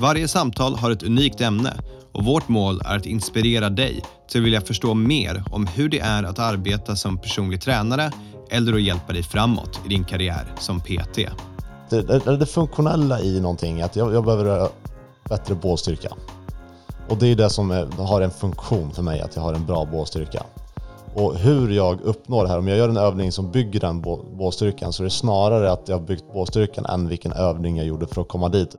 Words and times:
Varje 0.00 0.28
samtal 0.28 0.76
har 0.76 0.90
ett 0.90 1.02
unikt 1.02 1.40
ämne 1.40 1.76
och 2.12 2.24
vårt 2.24 2.48
mål 2.48 2.80
är 2.84 2.96
att 2.96 3.06
inspirera 3.06 3.70
dig 3.70 4.02
till 4.28 4.40
att 4.40 4.46
vilja 4.46 4.60
förstå 4.60 4.94
mer 4.94 5.44
om 5.50 5.66
hur 5.66 5.88
det 5.88 5.98
är 5.98 6.22
att 6.22 6.38
arbeta 6.38 6.96
som 6.96 7.18
personlig 7.18 7.60
tränare 7.60 8.10
eller 8.50 8.72
att 8.72 8.82
hjälpa 8.82 9.12
dig 9.12 9.22
framåt 9.22 9.80
i 9.86 9.88
din 9.88 10.04
karriär 10.04 10.54
som 10.58 10.80
PT. 10.80 11.16
Det, 11.90 12.02
det, 12.02 12.36
det 12.36 12.46
funktionella 12.46 13.20
i 13.20 13.40
någonting 13.40 13.80
är 13.80 13.84
att 13.84 13.96
jag, 13.96 14.14
jag 14.14 14.24
behöver 14.24 14.68
bättre 15.28 15.54
bålstyrka. 15.54 16.12
Och 17.08 17.16
det 17.16 17.26
är 17.26 17.36
det 17.36 17.50
som 17.50 17.70
är, 17.70 17.86
har 17.86 18.20
en 18.20 18.30
funktion 18.30 18.92
för 18.92 19.02
mig, 19.02 19.20
att 19.20 19.36
jag 19.36 19.42
har 19.42 19.54
en 19.54 19.66
bra 19.66 19.84
bålstyrka. 19.84 20.42
Och 21.14 21.36
hur 21.36 21.70
jag 21.70 22.00
uppnår 22.00 22.42
det 22.42 22.48
här, 22.48 22.58
om 22.58 22.68
jag 22.68 22.78
gör 22.78 22.88
en 22.88 22.96
övning 22.96 23.32
som 23.32 23.50
bygger 23.50 23.80
den 23.80 24.00
bålstyrkan 24.38 24.92
så 24.92 25.02
är 25.02 25.04
det 25.04 25.10
snarare 25.10 25.72
att 25.72 25.88
jag 25.88 25.98
har 25.98 26.06
byggt 26.06 26.32
bålstyrkan 26.32 26.86
än 26.86 27.08
vilken 27.08 27.32
övning 27.32 27.76
jag 27.76 27.86
gjorde 27.86 28.06
för 28.06 28.22
att 28.22 28.28
komma 28.28 28.48
dit. 28.48 28.76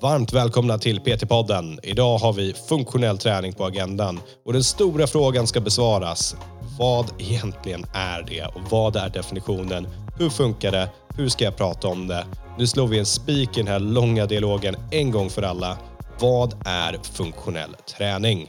Varmt 0.00 0.32
välkomna 0.32 0.78
till 0.78 1.00
PT-podden. 1.00 1.78
Idag 1.82 2.18
har 2.18 2.32
vi 2.32 2.54
funktionell 2.54 3.18
träning 3.18 3.52
på 3.52 3.64
agendan 3.64 4.20
och 4.44 4.52
den 4.52 4.64
stora 4.64 5.06
frågan 5.06 5.46
ska 5.46 5.60
besvaras. 5.60 6.36
Vad 6.78 7.20
egentligen 7.20 7.84
är 7.94 8.22
det 8.22 8.44
och 8.44 8.70
vad 8.70 8.96
är 8.96 9.08
definitionen? 9.08 9.88
Hur 10.18 10.30
funkar 10.30 10.72
det? 10.72 10.90
Hur 11.16 11.28
ska 11.28 11.44
jag 11.44 11.56
prata 11.56 11.88
om 11.88 12.06
det? 12.06 12.26
Nu 12.58 12.66
slår 12.66 12.86
vi 12.86 12.98
en 12.98 13.06
spik 13.06 13.48
i 13.56 13.60
den 13.60 13.66
här 13.66 13.78
långa 13.78 14.26
dialogen 14.26 14.76
en 14.90 15.10
gång 15.10 15.30
för 15.30 15.42
alla. 15.42 15.78
Vad 16.20 16.54
är 16.66 16.98
funktionell 17.02 17.74
träning? 17.96 18.48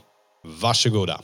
Varsågoda. 0.61 1.21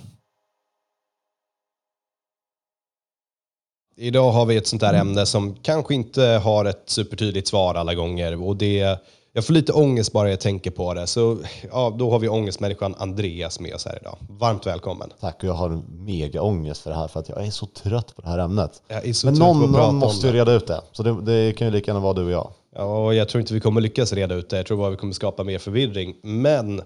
Idag 3.98 4.32
har 4.32 4.46
vi 4.46 4.58
ett 4.58 4.68
sånt 4.68 4.82
här 4.82 4.94
ämne 4.94 5.26
som 5.26 5.56
kanske 5.56 5.94
inte 5.94 6.22
har 6.22 6.66
ett 6.66 6.84
supertydligt 6.86 7.48
svar 7.48 7.76
alla 7.76 7.94
gånger 7.96 8.44
och 8.44 8.56
det 8.56 9.00
jag 9.36 9.46
får 9.46 9.54
lite 9.54 9.74
ångest 9.74 10.12
bara 10.12 10.30
jag 10.30 10.40
tänker 10.40 10.72
på 10.72 10.94
det. 10.94 11.08
Så 11.08 11.38
ja, 11.72 11.96
då 12.00 12.12
har 12.12 12.20
vi 12.20 12.30
ångestmänniskan 12.30 12.96
Andreas 12.98 13.60
med 13.60 13.76
oss 13.76 13.86
här 13.86 13.98
idag. 14.02 14.18
Varmt 14.30 14.68
välkommen. 14.68 15.10
Tack, 15.20 15.36
och 15.44 15.50
jag 15.50 15.54
har 15.54 15.82
mega 15.90 16.42
ångest 16.42 16.82
för 16.82 16.90
det 16.90 16.96
här 16.96 17.08
för 17.08 17.20
att 17.20 17.30
jag 17.30 17.46
är 17.46 17.52
så 17.52 17.66
trött 17.66 18.16
på 18.16 18.22
det 18.22 18.28
här 18.28 18.40
ämnet. 18.40 18.82
Men 19.24 19.34
någon, 19.34 19.72
någon 19.72 19.96
måste 19.96 20.28
ju 20.28 20.34
reda 20.34 20.52
ut 20.54 20.68
det. 20.68 20.82
Så 20.92 21.04
det, 21.04 21.22
det, 21.22 21.54
kan 21.54 21.68
ju 21.68 21.74
lika 21.74 21.92
gärna 21.92 22.00
vara 22.00 22.14
du 22.14 22.24
och 22.24 22.32
jag. 22.32 22.52
Ja, 22.76 23.14
jag 23.14 23.30
tror 23.30 23.42
inte 23.42 23.54
vi 23.54 23.60
kommer 23.60 23.82
lyckas 23.82 24.14
reda 24.14 24.36
ut 24.36 24.50
det. 24.50 24.58
Jag 24.58 24.66
tror 24.66 24.78
bara 24.78 24.90
vi 24.90 24.98
kommer 24.98 25.14
skapa 25.14 25.44
mer 25.44 25.60
förvirring. 25.60 26.16
Men 26.22 26.82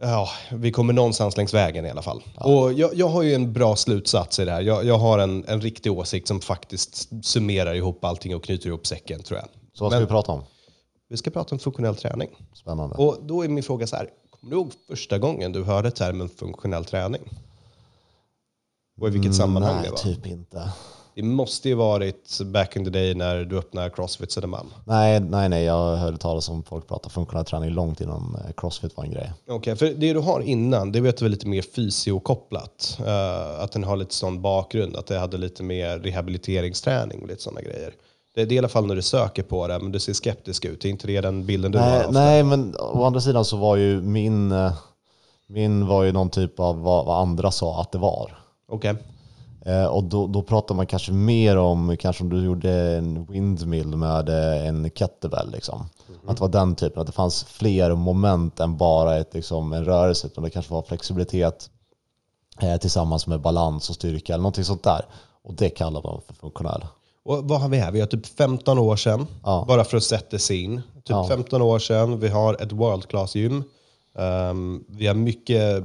ja, 0.00 0.28
vi 0.52 0.72
kommer 0.72 0.92
någonstans 0.92 1.36
längs 1.36 1.54
vägen 1.54 1.86
i 1.86 1.90
alla 1.90 2.02
fall. 2.02 2.22
Ja. 2.36 2.44
Och 2.44 2.72
jag, 2.72 2.94
jag, 2.94 3.08
har 3.08 3.22
ju 3.22 3.34
en 3.34 3.52
bra 3.52 3.76
slutsats 3.76 4.38
i 4.38 4.44
det 4.44 4.52
här. 4.52 4.60
Jag, 4.60 4.84
jag 4.84 4.98
har 4.98 5.18
en, 5.18 5.44
en 5.48 5.60
riktig 5.60 5.92
åsikt 5.92 6.28
som 6.28 6.40
faktiskt 6.40 7.08
summerar 7.22 7.74
ihop 7.74 8.04
allting 8.04 8.36
och 8.36 8.44
knyter 8.44 8.66
ihop 8.66 8.86
säcken 8.86 9.22
tror 9.22 9.38
jag. 9.38 9.48
Så 9.74 9.84
vad 9.84 9.92
ska 9.92 10.00
Men, 10.00 10.06
vi 10.06 10.10
prata 10.10 10.32
om? 10.32 10.42
Vi 11.08 11.16
ska 11.16 11.30
prata 11.30 11.54
om 11.54 11.58
funktionell 11.58 11.96
träning. 11.96 12.28
Spännande. 12.52 12.96
Och 12.96 13.18
då 13.22 13.42
är 13.42 13.48
min 13.48 13.64
fråga 13.64 13.86
så 13.86 13.96
här. 13.96 14.10
Kommer 14.30 14.50
du 14.50 14.56
ihåg 14.56 14.72
första 14.88 15.18
gången 15.18 15.52
du 15.52 15.64
hörde 15.64 15.90
termen 15.90 16.28
funktionell 16.28 16.84
träning? 16.84 17.22
Och 19.00 19.08
i 19.08 19.10
vilket 19.10 19.34
sammanhang 19.34 19.74
Nej, 19.74 19.84
det 19.84 19.90
var? 19.90 19.98
typ 19.98 20.26
inte. 20.26 20.72
Det 21.14 21.22
måste 21.22 21.68
ju 21.68 21.74
varit 21.74 22.40
back 22.44 22.76
in 22.76 22.84
the 22.84 22.90
day 22.90 23.14
när 23.14 23.44
du 23.44 23.58
öppnade 23.58 23.90
Crossfit 23.90 24.32
Södermalm. 24.32 24.68
Nej, 24.84 25.20
nej, 25.20 25.48
nej. 25.48 25.64
Jag 25.64 25.96
hörde 25.96 26.18
talas 26.18 26.48
om 26.48 26.62
folk 26.62 26.88
prata 26.88 27.08
funktionell 27.08 27.44
träning 27.44 27.70
långt 27.70 28.00
innan 28.00 28.36
eh, 28.44 28.52
Crossfit 28.56 28.96
var 28.96 29.04
en 29.04 29.10
grej. 29.10 29.32
Okej, 29.44 29.56
okay, 29.56 29.76
för 29.76 29.86
det 29.86 30.12
du 30.12 30.18
har 30.18 30.40
innan, 30.40 30.92
det 30.92 31.00
vet 31.00 31.16
du 31.16 31.24
är 31.24 31.28
lite 31.28 31.48
mer 31.48 31.62
fysiokopplat. 31.62 32.98
Uh, 33.00 33.60
att 33.60 33.72
den 33.72 33.84
har 33.84 33.96
lite 33.96 34.14
sån 34.14 34.42
bakgrund, 34.42 34.96
att 34.96 35.06
det 35.06 35.18
hade 35.18 35.38
lite 35.38 35.62
mer 35.62 35.98
rehabiliteringsträning 35.98 37.22
och 37.22 37.28
lite 37.28 37.42
sådana 37.42 37.60
grejer. 37.60 37.94
Det, 38.46 38.52
är 38.52 38.52
i 38.52 38.58
alla 38.58 38.68
fall 38.68 38.86
när 38.86 38.94
du 38.94 39.02
söker 39.02 39.42
på 39.42 39.68
det, 39.68 39.78
men 39.78 39.92
du 39.92 40.00
ser 40.00 40.12
skeptisk 40.12 40.64
ut. 40.64 40.80
Det 40.80 40.88
är 40.88 40.90
inte 40.90 41.06
det 41.06 41.20
den 41.20 41.46
bilden 41.46 41.72
du 41.72 41.78
nej, 41.78 42.04
har? 42.04 42.12
Nej, 42.12 42.42
men 42.42 42.76
å 42.78 43.04
andra 43.04 43.20
sidan 43.20 43.44
så 43.44 43.56
var 43.56 43.76
ju 43.76 44.02
min, 44.02 44.52
eh, 44.52 44.72
min 45.46 45.86
var 45.86 46.02
ju 46.02 46.12
någon 46.12 46.30
typ 46.30 46.60
av 46.60 46.82
vad, 46.82 47.06
vad 47.06 47.22
andra 47.22 47.50
sa 47.50 47.80
att 47.80 47.92
det 47.92 47.98
var. 47.98 48.38
Okej. 48.68 48.90
Okay. 48.90 49.02
Eh, 49.74 49.86
och 49.86 50.04
då, 50.04 50.26
då 50.26 50.42
pratar 50.42 50.74
man 50.74 50.86
kanske 50.86 51.12
mer 51.12 51.56
om, 51.56 51.96
kanske 51.96 52.24
om 52.24 52.30
du 52.30 52.44
gjorde 52.44 52.70
en 52.70 53.24
windmill 53.24 53.96
med 53.96 54.28
eh, 54.28 54.68
en 54.68 54.90
kettlebell. 54.90 55.50
Liksom. 55.50 55.76
Mm 55.78 56.20
-hmm. 56.20 56.30
Att 56.30 56.36
det 56.36 56.40
var 56.40 56.48
den 56.48 56.74
typen, 56.74 57.00
att 57.00 57.06
det 57.06 57.12
fanns 57.12 57.44
fler 57.44 57.94
moment 57.94 58.60
än 58.60 58.76
bara 58.76 59.16
ett, 59.16 59.34
liksom, 59.34 59.72
en 59.72 59.84
rörelse. 59.84 60.26
Utan 60.26 60.44
det 60.44 60.50
kanske 60.50 60.74
var 60.74 60.82
flexibilitet 60.82 61.70
eh, 62.60 62.76
tillsammans 62.76 63.26
med 63.26 63.40
balans 63.40 63.90
och 63.90 63.94
styrka 63.94 64.32
eller 64.32 64.42
någonting 64.42 64.64
sånt 64.64 64.82
där. 64.82 65.04
Och 65.42 65.54
det 65.54 65.68
kallar 65.68 66.02
man 66.02 66.20
för 66.26 66.34
funktionell. 66.34 66.84
Och 67.28 67.48
vad 67.48 67.60
har 67.60 67.68
vi 67.68 67.76
här? 67.76 67.92
Vi 67.92 68.00
har 68.00 68.06
typ 68.06 68.26
15 68.26 68.78
år 68.78 68.96
sedan, 68.96 69.26
ja. 69.42 69.64
bara 69.68 69.84
för 69.84 69.96
att 69.96 70.02
sätta 70.02 70.38
sig 70.38 70.62
in. 70.62 70.76
Typ 70.76 71.08
ja. 71.08 71.28
15 71.28 71.62
år 71.62 71.78
sedan, 71.78 72.20
vi 72.20 72.28
har 72.28 72.62
ett 72.62 72.72
world 72.72 73.08
class 73.08 73.34
gym. 73.34 73.64
Um, 74.14 74.84
vi 74.88 75.06
har 75.06 75.14
mycket, 75.14 75.84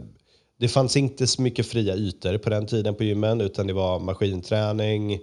det 0.59 0.67
fanns 0.67 0.97
inte 0.97 1.27
så 1.27 1.41
mycket 1.41 1.67
fria 1.67 1.95
ytor 1.95 2.37
på 2.37 2.49
den 2.49 2.65
tiden 2.65 2.95
på 2.95 3.03
gymmen, 3.03 3.41
utan 3.41 3.67
det 3.67 3.73
var 3.73 3.99
maskinträning, 3.99 5.19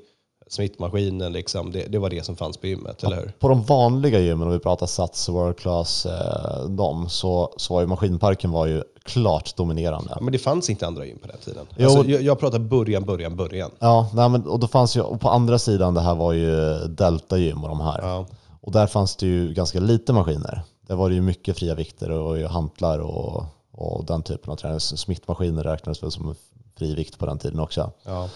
smittmaskinen, 0.48 1.32
liksom. 1.32 1.72
det, 1.72 1.86
det 1.88 1.98
var 1.98 2.10
det 2.10 2.24
som 2.24 2.36
fanns 2.36 2.56
på 2.56 2.66
gymmet, 2.66 3.04
eller 3.04 3.16
hur? 3.16 3.32
På 3.38 3.48
de 3.48 3.62
vanliga 3.62 4.20
gymmen, 4.20 4.46
om 4.46 4.52
vi 4.52 4.58
pratar 4.58 4.86
Sats, 4.86 5.28
World 5.28 5.56
Class, 5.56 6.06
eh, 6.06 6.64
dem, 6.64 7.08
så, 7.08 7.54
så 7.56 7.74
var 7.74 7.80
ju 7.80 7.86
maskinparken 7.86 8.50
var 8.50 8.66
ju 8.66 8.82
klart 9.02 9.56
dominerande. 9.56 10.10
Ja, 10.14 10.18
men 10.20 10.32
det 10.32 10.38
fanns 10.38 10.70
inte 10.70 10.86
andra 10.86 11.06
gym 11.06 11.18
på 11.18 11.26
den 11.26 11.38
tiden. 11.38 11.66
Jo, 11.76 11.88
alltså, 11.88 12.04
jag, 12.10 12.22
jag 12.22 12.40
pratar 12.40 12.58
början, 12.58 13.04
början, 13.04 13.36
början. 13.36 13.70
Ja, 13.78 14.10
nej, 14.14 14.28
men, 14.28 14.46
och 14.46 14.60
då 14.60 14.66
fanns 14.66 14.96
ju, 14.96 15.00
och 15.00 15.20
på 15.20 15.28
andra 15.28 15.58
sidan 15.58 15.94
det 15.94 16.00
här 16.00 16.14
var 16.14 16.32
ju 16.32 16.78
Delta 16.88 17.38
gym 17.38 17.62
och 17.62 17.68
de 17.68 17.80
här. 17.80 17.98
Ja. 18.02 18.26
Och 18.60 18.72
där 18.72 18.86
fanns 18.86 19.16
det 19.16 19.26
ju 19.26 19.52
ganska 19.52 19.80
lite 19.80 20.12
maskiner. 20.12 20.62
Där 20.86 20.96
var 20.96 21.08
det 21.08 21.14
ju 21.14 21.20
mycket 21.20 21.56
fria 21.58 21.74
vikter 21.74 22.10
och 22.10 22.36
hantlar 22.36 22.98
och, 22.98 23.44
och 23.72 24.04
den 24.04 24.22
typen 24.22 24.52
av 24.52 24.56
träning. 24.56 24.80
Smittmaskiner 24.80 25.62
räknades 25.62 26.02
väl 26.02 26.10
som 26.10 26.34
fri 26.78 26.94
vikt 26.94 27.18
på 27.18 27.26
den 27.26 27.38
tiden 27.38 27.60
också. 27.60 27.90
Ja. 28.04 28.28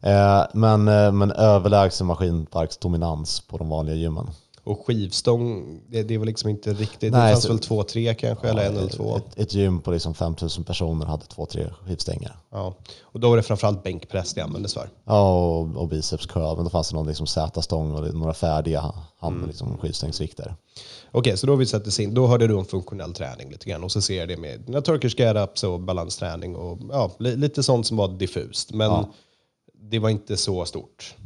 Eh, 0.00 0.46
men, 0.52 0.88
eh, 0.88 1.12
men 1.12 1.32
överlägsen 1.32 2.06
maskinparksdominans 2.06 3.40
på 3.40 3.58
de 3.58 3.68
vanliga 3.68 3.96
gymmen. 3.96 4.30
Och 4.64 4.86
skivstång, 4.86 5.80
det, 5.88 6.02
det 6.02 6.18
var 6.18 6.26
liksom 6.26 6.50
inte 6.50 6.72
riktigt, 6.72 7.12
Nej, 7.12 7.26
det 7.26 7.32
fanns 7.32 7.44
så, 7.44 7.48
väl 7.48 7.58
två, 7.58 7.82
tre 7.82 8.14
kanske, 8.14 8.46
ja, 8.46 8.52
eller 8.52 8.66
en 8.66 8.76
eller 8.76 8.88
två? 8.88 9.16
Ett, 9.16 9.38
ett 9.38 9.54
gym 9.54 9.80
på 9.80 9.90
liksom 9.90 10.14
5000 10.14 10.64
personer 10.64 11.06
hade 11.06 11.24
två, 11.26 11.46
tre 11.46 11.70
skivstänger. 11.86 12.36
Ja, 12.50 12.74
och 13.02 13.20
då 13.20 13.30
var 13.30 13.36
det 13.36 13.42
framförallt 13.42 13.82
bänkpress 13.82 14.34
det 14.34 14.40
användes 14.40 14.74
för? 14.74 14.88
Ja, 15.04 15.46
och, 15.46 15.76
och 15.76 15.88
biceps 15.88 16.26
curl, 16.26 16.56
men 16.56 16.64
då 16.64 16.70
fanns 16.70 16.88
det 16.88 16.94
någon 16.94 17.06
liksom 17.06 17.26
Z-stång 17.26 17.92
och 17.94 18.14
några 18.14 18.34
färdiga 18.34 18.92
hand, 19.18 19.36
mm. 19.36 19.48
liksom, 19.48 19.78
skivstängsvikter. 19.78 20.44
Okej, 20.44 21.20
okay, 21.20 21.36
så 21.36 21.46
då 21.46 21.52
har 21.52 21.56
vi 21.56 21.64
det 21.64 21.98
in. 21.98 22.14
Då 22.14 22.26
hörde 22.26 22.46
du 22.46 22.54
om 22.54 22.64
funktionell 22.64 23.14
träning 23.14 23.50
lite 23.50 23.70
grann 23.70 23.84
och 23.84 23.92
så 23.92 24.00
ser 24.00 24.18
jag 24.18 24.28
det 24.28 24.36
med 24.36 24.60
dina 24.60 24.80
Turkish 24.80 25.16
get-ups 25.16 25.64
och 25.64 25.80
balansträning 25.80 26.56
och 26.56 26.78
ja, 26.90 27.10
lite 27.18 27.62
sånt 27.62 27.86
som 27.86 27.96
var 27.96 28.08
diffust. 28.08 28.72
Men 28.72 28.90
ja 28.90 29.08
det 29.92 29.98
var 29.98 30.10
inte 30.10 30.36
så 30.36 30.64
stort. 30.64 31.16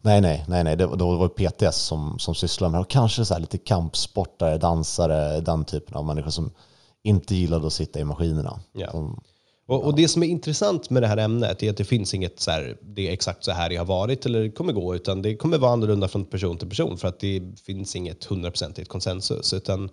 Nej, 0.00 0.20
nej, 0.20 0.44
nej, 0.48 0.64
nej. 0.64 0.76
Det, 0.76 0.86
då 0.96 1.16
var 1.16 1.30
det 1.36 1.50
PTS 1.50 1.76
som, 1.76 2.18
som 2.18 2.34
sysslade 2.34 2.70
med 2.70 2.78
det. 2.78 2.82
Och 2.82 2.90
kanske 2.90 3.24
så 3.24 3.38
lite 3.38 3.58
kampsportare, 3.58 4.58
dansare, 4.58 5.40
den 5.40 5.64
typen 5.64 5.96
av 5.96 6.04
människor 6.04 6.30
som 6.30 6.50
inte 7.02 7.34
gillade 7.34 7.66
att 7.66 7.72
sitta 7.72 8.00
i 8.00 8.04
maskinerna. 8.04 8.60
Ja. 8.72 8.90
Som, 8.90 9.22
och, 9.66 9.84
och, 9.84 9.96
det 9.96 10.08
som 10.08 10.22
är 10.22 10.26
intressant 10.26 10.90
med 10.90 11.02
det 11.02 11.06
här 11.06 11.16
ämnet 11.16 11.62
är 11.62 11.70
att 11.70 11.76
det 11.76 11.84
finns 11.84 12.14
inget 12.14 12.40
så 12.40 12.50
här, 12.50 12.76
det 12.82 13.08
är 13.08 13.12
exakt 13.12 13.44
så 13.44 13.52
här 13.52 13.68
det 13.68 13.76
har 13.76 13.84
varit 13.84 14.26
eller 14.26 14.50
kommer 14.50 14.72
gå, 14.72 14.94
utan 14.94 15.22
det 15.22 15.36
kommer 15.36 15.58
vara 15.58 15.72
annorlunda 15.72 16.08
från 16.08 16.24
person 16.24 16.58
till 16.58 16.68
person 16.68 16.98
för 16.98 17.08
att 17.08 17.20
det 17.20 17.42
finns 17.66 17.96
inget 17.96 18.24
hundraprocentigt 18.24 18.88
konsensus. 18.88 19.52
Utan 19.52 19.90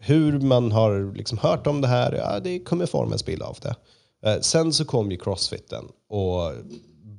hur 0.00 0.40
man 0.40 0.72
har 0.72 1.14
liksom 1.16 1.38
hört 1.38 1.66
om 1.66 1.80
det 1.80 1.88
här, 1.88 2.12
ja, 2.12 2.40
det 2.40 2.58
kommer 2.58 2.86
forma 2.86 3.12
en 3.14 3.20
bild 3.26 3.42
av 3.42 3.58
det. 3.62 3.74
Eh, 4.26 4.40
sen 4.40 4.72
så 4.72 4.84
kom 4.84 5.10
ju 5.10 5.16
crossfiten 5.16 5.84
och 6.08 6.52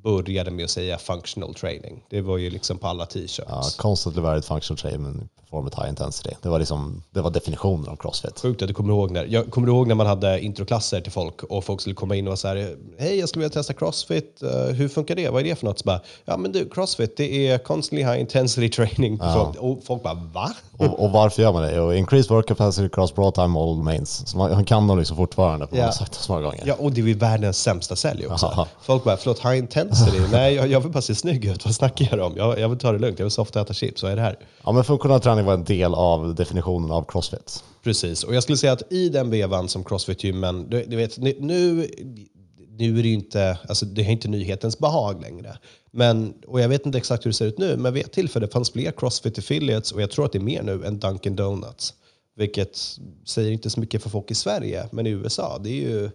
började 0.06 0.52
med 0.52 0.66
att 0.66 0.72
säga 0.72 0.98
functional 0.98 1.54
training. 1.54 2.04
Det 2.10 2.22
var 2.22 2.38
ju 2.38 2.50
liksom 2.50 2.78
på 2.78 2.88
alla 2.88 3.06
t-shirts. 3.06 3.40
Ja, 3.48 3.64
constantly 3.78 4.22
varied 4.22 4.46
functional 4.46 4.78
training 4.78 5.30
perform 5.56 5.68
at 5.68 5.76
high 5.76 5.90
intensity. 5.90 6.36
Det 6.42 6.50
var, 6.50 6.60
liksom, 6.60 7.04
det 7.12 7.22
var 7.22 7.32
definitionen 7.32 7.88
av 7.88 7.96
crossfit. 7.96 8.40
Sjukt 8.40 8.62
att 8.62 8.68
du 8.68 8.74
kommer 8.74 8.94
ihåg 8.94 9.12
när. 9.12 9.26
Jag 9.26 9.52
kommer 9.52 9.68
ihåg 9.68 9.88
när 9.88 9.96
man 9.96 10.08
hade 10.08 10.40
introklasser 10.40 11.02
till 11.02 11.12
folk 11.12 11.44
och 11.44 11.64
folk 11.64 11.82
skulle 11.82 11.96
komma 11.96 12.16
in 12.16 12.28
och 12.28 12.30
vara 12.30 12.38
så 12.38 12.48
här, 12.48 12.76
hej 13.00 13.20
jag 13.20 13.30
skulle 13.30 13.44
vilja 13.44 13.54
testa 13.54 13.74
crossfit, 13.74 14.42
uh, 14.44 14.74
hur 14.74 14.88
funkar 14.88 15.16
det? 15.16 15.30
Vad 15.30 15.42
är 15.42 15.50
det 15.50 15.56
för 15.56 15.66
något? 15.66 15.80
Så 15.80 15.86
bara, 15.86 16.02
ja 16.26 16.38
men 16.38 16.52
du, 16.52 16.70
crossfit 16.70 17.18
det 17.18 17.48
är 17.48 17.58
constantly 17.58 18.04
high 18.06 18.20
intensity 18.20 18.70
training. 18.76 19.18
Ja. 19.22 19.54
Och 19.60 19.84
folk 19.84 20.04
bara, 20.04 20.14
va? 20.14 20.52
Och, 20.78 21.04
och, 21.04 21.12
varför 21.12 21.42
gör 21.42 21.54
man 21.54 21.62
det? 21.62 21.80
Och 21.80 21.96
increase 21.96 22.34
work 22.34 22.48
capacity 22.48 22.90
cross 22.90 23.16
broad 23.16 23.34
time 23.34 23.60
all 23.60 23.78
domains. 23.78 24.28
Så 24.28 24.38
man, 24.38 24.66
kan 24.66 24.88
dem 24.88 25.00
liksom 25.00 25.18
fortfarande, 25.18 25.68
på 25.68 25.78
ja. 25.78 25.92
sagt 25.92 26.12
det 26.12 26.20
så 26.20 26.32
många 26.32 26.46
gånger. 26.46 26.64
Ja, 26.66 26.76
och 26.80 26.92
det 26.92 27.02
är 27.02 27.06
ju 27.06 27.14
världens 27.14 27.58
sämsta 27.58 27.96
sälj 27.96 28.28
också. 28.28 28.46
Aha. 28.46 28.68
Folk 28.82 29.04
bara, 29.04 29.18
förlåt, 29.18 29.40
high 29.40 29.58
intensity? 29.58 29.95
Nej, 30.32 30.54
jag, 30.54 30.68
jag 30.68 30.82
vill 30.82 30.92
bara 30.92 31.02
se 31.02 31.16
snygg 31.16 31.46
ut. 31.46 31.66
Vad 31.66 31.76
snackar 31.76 32.08
jag 32.12 32.26
om? 32.26 32.38
Jag, 32.38 32.60
jag 32.60 32.70
vill 32.70 32.80
ta 32.80 32.92
det 32.92 33.00
lugnt, 33.00 33.20
jag 33.20 33.26
vill 33.26 33.32
softa 33.32 33.62
och 33.62 33.66
äta 33.66 33.74
chips. 33.74 34.04
Vad 34.04 34.12
är 34.12 34.16
det 34.16 34.22
här? 34.22 34.40
Ja, 34.64 34.72
men 34.72 34.84
funktionell 34.84 35.20
träning 35.20 35.46
var 35.46 35.54
en 35.54 35.64
del 35.64 35.94
av 35.94 36.36
definitionen 36.36 36.92
av 36.92 37.06
crossfit. 37.08 37.64
Precis, 37.84 38.24
och 38.24 38.36
jag 38.36 38.44
skulle 38.44 38.58
säga 38.58 38.74
att 38.74 38.94
i 38.94 39.10
den 39.10 39.30
vevan 39.30 39.70
som 39.70 39.84
crossfit-gymmen, 39.84 40.70
du, 40.70 40.86
du, 40.88 40.96
vet, 40.96 41.18
nu, 41.18 41.36
nu 41.40 43.00
är 43.00 43.04
det 43.04 43.08
ju 43.08 43.14
inte, 43.14 43.58
alltså 43.70 43.86
det 43.86 44.02
är 44.02 44.10
inte 44.10 44.28
nyhetens 44.28 44.80
behag 44.80 45.22
längre. 45.22 45.58
Men, 45.92 46.34
och 46.48 46.62
jag 46.62 46.70
vet 46.70 46.86
inte 46.86 46.98
exakt 46.98 47.26
hur 47.26 47.32
det 47.32 47.36
ser 47.36 47.46
ut 47.46 47.58
nu, 47.58 47.78
men 47.78 47.94
vid 47.94 48.06
ett 48.06 48.14
tillfälle 48.14 48.48
fanns 48.48 48.72
fler 48.72 48.92
Crossfit 48.92 49.38
affiliates 49.38 49.92
och 49.92 50.02
jag 50.02 50.12
tror 50.12 50.26
att 50.26 50.32
det 50.32 50.38
är 50.38 50.44
mer 50.44 50.64
nu 50.64 50.86
än 50.86 51.00
Dunkin 51.00 51.36
Donuts. 51.36 51.94
Vilket 52.38 52.78
säger 53.26 53.52
inte 53.52 53.70
så 53.70 53.80
mycket 53.80 54.04
för 54.04 54.10
folk 54.10 54.32
i 54.32 54.36
Sverige, 54.36 54.90
men 54.92 55.08
i 55.08 55.10
USA, 55.10 55.60
det 55.64 55.70
är 55.70 55.90
ju 55.90 56.10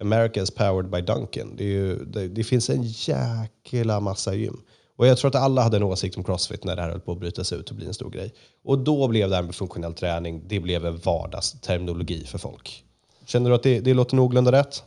America 0.00 0.42
is 0.42 0.50
powered 0.50 0.90
by 0.90 1.00
Dunkin. 1.00 1.56
Det, 1.56 1.64
ju, 1.64 2.04
det, 2.04 2.28
det 2.28 2.44
finns 2.44 2.70
en 2.70 2.82
jäkla 2.82 4.00
massa 4.00 4.34
gym. 4.34 4.62
Och 4.96 5.06
jag 5.06 5.18
tror 5.18 5.28
att 5.28 5.42
alla 5.42 5.62
hade 5.62 5.76
en 5.76 5.82
åsikt 5.82 6.16
om 6.16 6.24
crossfit 6.24 6.64
när 6.64 6.76
det 6.76 6.82
här 6.82 6.90
höll 6.90 7.00
på 7.00 7.12
att 7.12 7.18
brytas 7.18 7.52
ut 7.52 7.70
och 7.70 7.76
bli 7.76 7.86
en 7.86 7.94
stor 7.94 8.10
grej. 8.10 8.34
Och 8.64 8.78
då 8.78 9.08
blev 9.08 9.30
det 9.30 9.36
här 9.36 9.42
med 9.42 9.54
funktionell 9.54 9.94
träning, 9.94 10.42
det 10.46 10.60
blev 10.60 10.86
en 10.86 10.98
vardagsterminologi 10.98 12.24
för 12.24 12.38
folk. 12.38 12.84
Känner 13.24 13.50
du 13.50 13.56
att 13.56 13.62
det, 13.62 13.80
det 13.80 13.94
låter 13.94 14.16
någorlunda 14.16 14.52
rätt? 14.52 14.84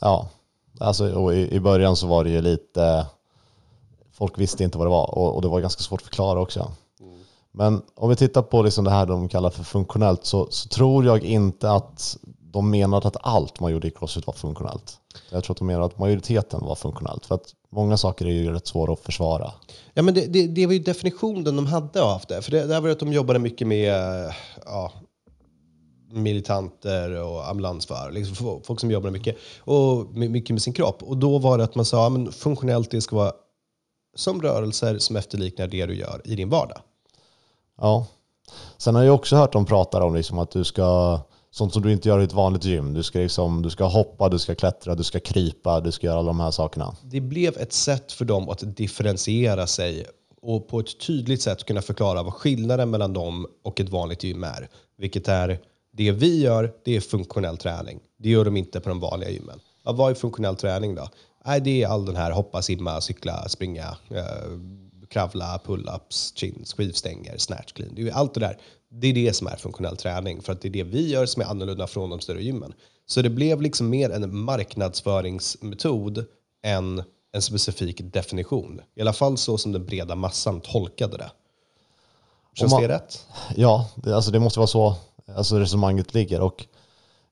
Ja, 0.00 0.28
alltså, 0.78 1.32
i, 1.32 1.54
i 1.54 1.60
början 1.60 1.96
så 1.96 2.06
var 2.06 2.24
det 2.24 2.30
ju 2.30 2.40
lite, 2.40 3.06
folk 4.12 4.38
visste 4.38 4.64
inte 4.64 4.78
vad 4.78 4.86
det 4.86 4.90
var 4.90 5.18
och, 5.18 5.34
och 5.34 5.42
det 5.42 5.48
var 5.48 5.60
ganska 5.60 5.82
svårt 5.82 6.00
att 6.00 6.06
förklara 6.06 6.40
också. 6.40 6.72
Mm. 7.00 7.18
Men 7.52 7.82
om 7.94 8.10
vi 8.10 8.16
tittar 8.16 8.42
på 8.42 8.62
liksom 8.62 8.84
det 8.84 8.90
här 8.90 9.06
de 9.06 9.28
kallar 9.28 9.50
för 9.50 9.62
funktionellt 9.64 10.24
så, 10.24 10.46
så 10.50 10.68
tror 10.68 11.04
jag 11.04 11.24
inte 11.24 11.70
att 11.70 12.16
de 12.52 12.70
menade 12.70 13.08
att 13.08 13.16
allt 13.20 13.60
man 13.60 13.72
gjorde 13.72 13.88
i 13.88 13.90
crossfit 13.90 14.26
var 14.26 14.34
funktionellt. 14.34 14.98
Jag 15.30 15.44
tror 15.44 15.54
att 15.54 15.58
de 15.58 15.66
menade 15.66 15.86
att 15.86 15.98
majoriteten 15.98 16.60
var 16.60 16.74
funktionellt. 16.74 17.26
För 17.26 17.34
att 17.34 17.54
många 17.70 17.96
saker 17.96 18.26
är 18.26 18.30
ju 18.30 18.52
rätt 18.52 18.66
svåra 18.66 18.92
att 18.92 19.00
försvara. 19.00 19.52
Ja, 19.94 20.02
men 20.02 20.14
det, 20.14 20.26
det, 20.26 20.46
det 20.46 20.66
var 20.66 20.72
ju 20.72 20.78
definitionen 20.78 21.56
de 21.56 21.66
hade 21.66 22.02
av 22.02 22.22
det. 22.28 22.42
För 22.42 22.50
det, 22.50 22.66
det 22.66 22.80
var 22.80 22.88
att 22.88 22.98
de 22.98 23.12
jobbade 23.12 23.38
mycket 23.38 23.66
med 23.66 23.94
ja, 24.64 24.92
militanter 26.10 27.22
och 27.22 27.48
ambulansförare. 27.48 28.12
Liksom 28.12 28.62
folk 28.64 28.80
som 28.80 28.90
jobbade 28.90 29.12
mycket, 29.12 29.36
och 29.60 30.14
mycket 30.14 30.50
med 30.50 30.62
sin 30.62 30.72
kropp. 30.72 31.02
Och 31.02 31.16
då 31.16 31.38
var 31.38 31.58
det 31.58 31.64
att 31.64 31.74
man 31.74 31.84
sa 31.84 32.06
att 32.06 32.34
funktionellt 32.34 32.90
det 32.90 33.00
ska 33.00 33.16
vara 33.16 33.32
som 34.16 34.42
rörelser 34.42 34.98
som 34.98 35.16
efterliknar 35.16 35.66
det 35.66 35.86
du 35.86 35.94
gör 35.94 36.20
i 36.24 36.34
din 36.34 36.48
vardag. 36.48 36.78
Ja. 37.80 38.06
Sen 38.78 38.94
har 38.94 39.02
jag 39.02 39.14
också 39.14 39.36
hört 39.36 39.52
dem 39.52 39.66
prata 39.66 40.04
om 40.04 40.14
liksom 40.14 40.38
att 40.38 40.50
du 40.50 40.64
ska 40.64 41.20
sånt 41.52 41.72
som 41.72 41.82
du 41.82 41.92
inte 41.92 42.08
gör 42.08 42.20
i 42.20 42.24
ett 42.24 42.32
vanligt 42.32 42.64
gym. 42.64 42.94
Du 42.94 43.02
ska, 43.02 43.18
liksom, 43.18 43.62
du 43.62 43.70
ska 43.70 43.84
hoppa, 43.84 44.28
du 44.28 44.38
ska 44.38 44.54
klättra, 44.54 44.94
du 44.94 45.04
ska 45.04 45.20
krypa, 45.20 45.80
du 45.80 45.92
ska 45.92 46.06
göra 46.06 46.18
alla 46.18 46.26
de 46.26 46.40
här 46.40 46.50
sakerna. 46.50 46.96
Det 47.02 47.20
blev 47.20 47.56
ett 47.58 47.72
sätt 47.72 48.12
för 48.12 48.24
dem 48.24 48.48
att 48.48 48.76
differentiera 48.76 49.66
sig 49.66 50.06
och 50.42 50.68
på 50.68 50.80
ett 50.80 51.00
tydligt 51.06 51.42
sätt 51.42 51.64
kunna 51.64 51.82
förklara 51.82 52.22
vad 52.22 52.34
skillnaden 52.34 52.90
mellan 52.90 53.12
dem 53.12 53.46
och 53.64 53.80
ett 53.80 53.88
vanligt 53.88 54.24
gym 54.24 54.44
är. 54.44 54.68
Vilket 54.98 55.28
är, 55.28 55.58
det 55.92 56.12
vi 56.12 56.40
gör, 56.40 56.72
det 56.84 56.96
är 56.96 57.00
funktionell 57.00 57.56
träning. 57.56 58.00
Det 58.18 58.28
gör 58.28 58.44
de 58.44 58.56
inte 58.56 58.80
på 58.80 58.88
de 58.88 59.00
vanliga 59.00 59.30
gymmen. 59.30 59.60
Ja, 59.84 59.92
vad 59.92 60.10
är 60.10 60.14
funktionell 60.14 60.56
träning 60.56 60.94
då? 60.94 61.08
Nej, 61.46 61.60
det 61.60 61.82
är 61.82 61.88
all 61.88 62.06
den 62.06 62.16
här 62.16 62.30
hoppa, 62.30 62.62
simma, 62.62 63.00
cykla, 63.00 63.48
springa, 63.48 63.96
eh, 64.10 64.24
kravla, 65.12 65.60
pull-ups, 65.64 66.32
chins, 66.34 66.74
skivstänger, 66.74 67.38
snatch 67.38 67.72
clean. 67.72 67.94
Det 67.94 68.08
är 68.08 68.12
allt 68.12 68.34
det 68.34 68.40
där. 68.40 68.58
Det 68.88 69.06
är 69.06 69.12
det 69.12 69.36
som 69.36 69.46
är 69.46 69.56
funktionell 69.56 69.96
träning 69.96 70.42
för 70.42 70.52
att 70.52 70.60
det 70.60 70.68
är 70.68 70.72
det 70.72 70.82
vi 70.82 71.08
gör 71.08 71.26
som 71.26 71.42
är 71.42 71.46
annorlunda 71.46 71.86
från 71.86 72.10
de 72.10 72.20
större 72.20 72.42
gymmen. 72.42 72.74
Så 73.06 73.22
det 73.22 73.30
blev 73.30 73.62
liksom 73.62 73.90
mer 73.90 74.10
en 74.10 74.36
marknadsföringsmetod 74.36 76.24
än 76.62 77.02
en 77.32 77.42
specifik 77.42 78.00
definition. 78.12 78.80
I 78.94 79.00
alla 79.00 79.12
fall 79.12 79.38
så 79.38 79.58
som 79.58 79.72
den 79.72 79.86
breda 79.86 80.14
massan 80.14 80.60
tolkade 80.60 81.16
det. 81.16 81.30
Känns 82.54 82.72
man, 82.72 82.82
det 82.82 82.88
rätt? 82.88 83.26
Ja, 83.56 83.88
det, 83.94 84.16
alltså 84.16 84.30
det 84.30 84.40
måste 84.40 84.58
vara 84.58 84.66
så 84.66 84.96
alltså 85.36 85.58
resonemanget 85.58 86.14
ligger. 86.14 86.40
Och 86.40 86.66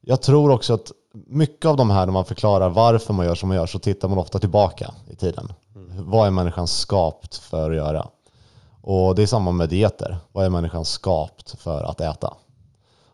jag 0.01 0.23
tror 0.23 0.51
också 0.51 0.75
att 0.75 0.93
mycket 1.27 1.65
av 1.65 1.77
de 1.77 1.91
här, 1.91 2.07
när 2.07 2.13
man 2.13 2.25
förklarar 2.25 2.69
varför 2.69 3.15
man 3.15 3.27
gör 3.27 3.35
som 3.35 3.49
man 3.49 3.57
gör, 3.57 3.67
så 3.67 3.79
tittar 3.79 4.09
man 4.09 4.19
ofta 4.19 4.39
tillbaka 4.39 4.95
i 5.11 5.17
tiden. 5.17 5.53
Vad 6.01 6.27
är 6.27 6.31
människan 6.31 6.67
skapt 6.67 7.37
för 7.37 7.71
att 7.71 7.77
göra? 7.77 8.09
Och 8.83 9.15
det 9.15 9.23
är 9.23 9.27
samma 9.27 9.53
med 9.53 9.69
dieter. 9.69 10.19
Vad 10.33 10.45
är 10.45 10.51
människan 10.51 10.85
skapt 10.85 11.61
för 11.61 11.83
att 11.83 12.01
äta? 12.01 12.35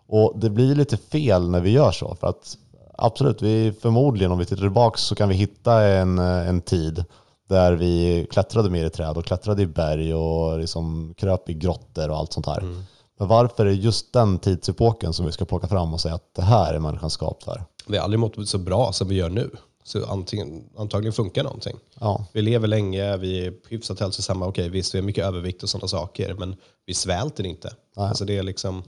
Och 0.08 0.32
det 0.36 0.50
blir 0.50 0.74
lite 0.74 0.96
fel 0.96 1.50
när 1.50 1.60
vi 1.60 1.70
gör 1.70 1.92
så. 1.92 2.14
För 2.14 2.26
att 2.26 2.56
absolut, 2.98 3.42
vi 3.42 3.72
förmodligen 3.72 4.32
om 4.32 4.38
vi 4.38 4.44
tittar 4.44 4.62
tillbaka 4.62 4.98
så 4.98 5.14
kan 5.14 5.28
vi 5.28 5.34
hitta 5.34 5.82
en, 5.82 6.18
en 6.18 6.60
tid 6.60 7.04
där 7.48 7.72
vi 7.72 8.26
klättrade 8.30 8.70
mer 8.70 8.84
i 8.84 8.90
träd 8.90 9.16
och 9.16 9.24
klättrade 9.24 9.62
i 9.62 9.66
berg 9.66 10.14
och 10.14 10.58
liksom 10.58 11.14
kröp 11.16 11.50
i 11.50 11.54
grottor 11.54 12.10
och 12.10 12.16
allt 12.16 12.32
sånt 12.32 12.46
här. 12.46 12.58
Mm. 12.58 12.82
Men 13.18 13.28
varför 13.28 13.66
är 13.66 13.70
det 13.70 13.74
just 13.74 14.12
den 14.12 14.38
tidsepoken 14.38 15.12
som 15.12 15.26
vi 15.26 15.32
ska 15.32 15.44
plocka 15.44 15.66
fram 15.66 15.94
och 15.94 16.00
säga 16.00 16.14
att 16.14 16.34
det 16.36 16.42
här 16.42 16.74
är 16.74 16.78
människan 16.78 17.10
skapt 17.10 17.42
för? 17.42 17.64
Vi 17.86 17.96
har 17.96 18.04
aldrig 18.04 18.20
mått 18.20 18.48
så 18.48 18.58
bra 18.58 18.92
som 18.92 19.08
vi 19.08 19.14
gör 19.14 19.30
nu. 19.30 19.50
Så 19.86 20.06
antingen, 20.06 20.64
antagligen 20.76 21.12
funkar 21.12 21.44
någonting. 21.44 21.76
Ja. 22.00 22.24
Vi 22.32 22.42
lever 22.42 22.68
länge, 22.68 23.16
vi 23.16 23.46
är 23.46 23.54
hyfsat 23.68 24.00
hälsosamma. 24.00 24.46
Okej, 24.46 24.68
visst, 24.68 24.94
vi 24.94 24.98
har 24.98 25.04
mycket 25.06 25.24
övervikt 25.24 25.62
och 25.62 25.68
sådana 25.68 25.88
saker, 25.88 26.34
men 26.34 26.56
vi 26.86 26.94
svälter 26.94 27.46
inte. 27.46 27.72
Alltså 27.96 28.24
det 28.24 28.38
är 28.38 28.42
liksom... 28.42 28.82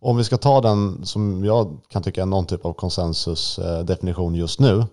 Om 0.00 0.16
vi 0.16 0.24
ska 0.24 0.36
ta 0.36 0.60
den 0.60 1.06
som 1.06 1.44
jag 1.44 1.80
kan 1.88 2.02
tycka 2.02 2.22
är 2.22 2.26
någon 2.26 2.46
typ 2.46 2.64
av 2.64 2.72
konsensusdefinition 2.72 4.34
just 4.34 4.60
nu, 4.60 4.84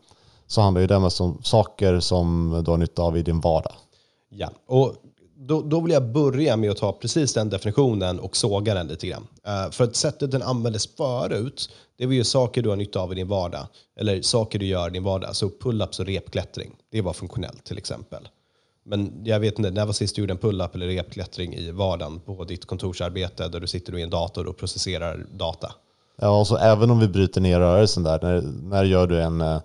så 0.47 0.61
handlar 0.61 0.81
ju 0.81 0.87
det 0.87 0.99
mest 0.99 1.21
om 1.21 1.39
saker 1.43 1.99
som 1.99 2.61
du 2.65 2.71
har 2.71 2.77
nytta 2.77 3.01
av 3.01 3.17
i 3.17 3.23
din 3.23 3.39
vardag. 3.39 3.73
Ja, 4.29 4.49
och 4.67 4.95
då, 5.47 5.61
då 5.61 5.79
vill 5.79 5.91
jag 5.93 6.11
börja 6.11 6.57
med 6.57 6.71
att 6.71 6.77
ta 6.77 6.91
precis 6.91 7.33
den 7.33 7.49
definitionen 7.49 8.19
och 8.19 8.37
såga 8.37 8.73
den 8.73 8.87
lite 8.87 9.07
grann. 9.07 9.27
Uh, 9.47 9.71
för 9.71 9.83
att 9.83 9.95
sättet 9.95 10.31
den 10.31 10.41
användes 10.41 10.87
förut, 10.95 11.69
det 11.97 12.05
var 12.05 12.13
ju 12.13 12.23
saker 12.23 12.61
du 12.61 12.69
har 12.69 12.75
nytta 12.75 12.99
av 12.99 13.11
i 13.11 13.15
din 13.15 13.27
vardag. 13.27 13.67
Eller 13.99 14.21
saker 14.21 14.59
du 14.59 14.65
gör 14.65 14.87
i 14.87 14.91
din 14.91 15.03
vardag. 15.03 15.35
Så 15.35 15.49
pull-ups 15.49 15.99
och 15.99 16.05
repklättring, 16.05 16.75
det 16.91 17.01
var 17.01 17.13
funktionellt 17.13 17.65
till 17.65 17.77
exempel. 17.77 18.27
Men 18.85 19.21
jag 19.23 19.39
vet 19.39 19.59
inte, 19.59 19.71
när 19.71 19.85
var 19.85 19.93
sist 19.93 20.15
du 20.15 20.21
gjorde 20.21 20.33
en 20.33 20.37
pull-up 20.37 20.75
eller 20.75 20.87
repklättring 20.87 21.53
i 21.53 21.71
vardagen 21.71 22.19
på 22.19 22.43
ditt 22.43 22.65
kontorsarbete 22.65 23.47
där 23.47 23.59
du 23.59 23.67
sitter 23.67 23.97
i 23.97 24.01
en 24.01 24.09
dator 24.09 24.47
och 24.47 24.57
processerar 24.57 25.25
data? 25.31 25.71
Ja, 26.21 26.39
och 26.39 26.47
så 26.47 26.57
även 26.57 26.91
om 26.91 26.99
vi 26.99 27.07
bryter 27.07 27.41
ner 27.41 27.59
rörelsen 27.59 28.03
där, 28.03 28.19
när, 28.21 28.41
när 28.41 28.83
gör 28.83 29.07
du 29.07 29.21
en, 29.21 29.41
eh, 29.41 29.59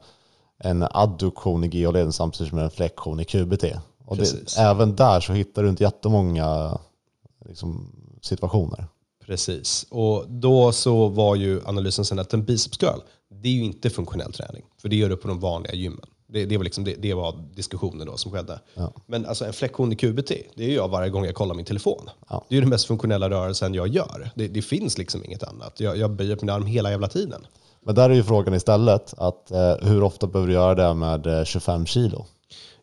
en 0.59 0.87
adduktion 0.91 1.65
i 1.65 1.69
geoleden 1.69 2.13
samtidigt 2.13 2.51
som 2.51 2.59
en 2.59 2.71
flexion 2.71 3.21
i 3.21 3.25
QBT? 3.25 3.65
Och 4.13 4.19
det, 4.19 4.59
även 4.59 4.97
där 4.97 5.21
så 5.21 5.33
hittar 5.33 5.63
du 5.63 5.69
inte 5.69 5.83
jättemånga 5.83 6.79
liksom, 7.49 7.93
situationer. 8.23 8.87
Precis, 9.27 9.87
och 9.91 10.25
då 10.29 10.73
så 10.73 11.09
var 11.09 11.37
ju 11.37 11.61
analysen 11.65 12.05
sen 12.05 12.19
att 12.19 12.35
en 12.35 12.45
biceps 12.45 12.77
curl, 12.77 13.01
det 13.43 13.49
är 13.49 13.53
ju 13.53 13.65
inte 13.65 13.91
funktionell 13.91 14.33
träning. 14.33 14.65
För 14.83 14.89
det 14.89 14.97
gör 14.97 15.09
du 15.09 15.17
på 15.17 15.29
de 15.29 15.41
vanliga 15.41 15.75
gymmen. 15.75 16.07
Det, 16.33 16.45
det, 16.45 16.57
var, 16.57 16.65
liksom, 16.65 16.85
det, 16.85 16.95
det 16.95 17.15
var 17.15 17.35
diskussionen 17.55 18.07
då 18.07 18.17
som 18.17 18.33
skedde. 18.33 18.61
Ja. 18.75 18.93
Men 19.07 19.27
alltså 19.27 19.45
en 19.45 19.53
flexion 19.53 19.93
i 19.93 19.97
QBT, 19.97 20.33
det 20.55 20.65
gör 20.65 20.75
jag 20.75 20.89
varje 20.89 21.11
gång 21.11 21.25
jag 21.25 21.35
kollar 21.35 21.55
min 21.55 21.65
telefon. 21.65 22.11
Ja. 22.29 22.45
Det 22.49 22.57
är 22.57 22.61
den 22.61 22.71
mest 22.71 22.87
funktionella 22.87 23.31
rörelsen 23.31 23.75
jag 23.75 23.89
gör. 23.89 24.31
Det, 24.35 24.49
det 24.49 24.63
finns 24.63 24.99
liksom 24.99 25.25
inget 25.25 25.43
annat. 25.43 25.81
Jag, 25.81 25.97
jag 25.97 26.11
böjer 26.11 26.37
på 26.37 26.45
min 26.45 26.55
arm 26.55 26.67
hela 26.67 26.91
jävla 26.91 27.09
tiden. 27.09 27.47
Men 27.85 27.95
där 27.95 28.11
är 28.11 28.15
ju 28.15 28.23
frågan 28.23 28.55
istället, 28.55 29.15
att, 29.17 29.51
eh, 29.51 29.75
hur 29.81 30.03
ofta 30.03 30.27
behöver 30.27 30.49
du 30.49 30.55
göra 30.55 30.75
det 30.75 30.95
med 30.95 31.47
25 31.47 31.81
eh, 31.81 31.85
kilo? 31.85 32.27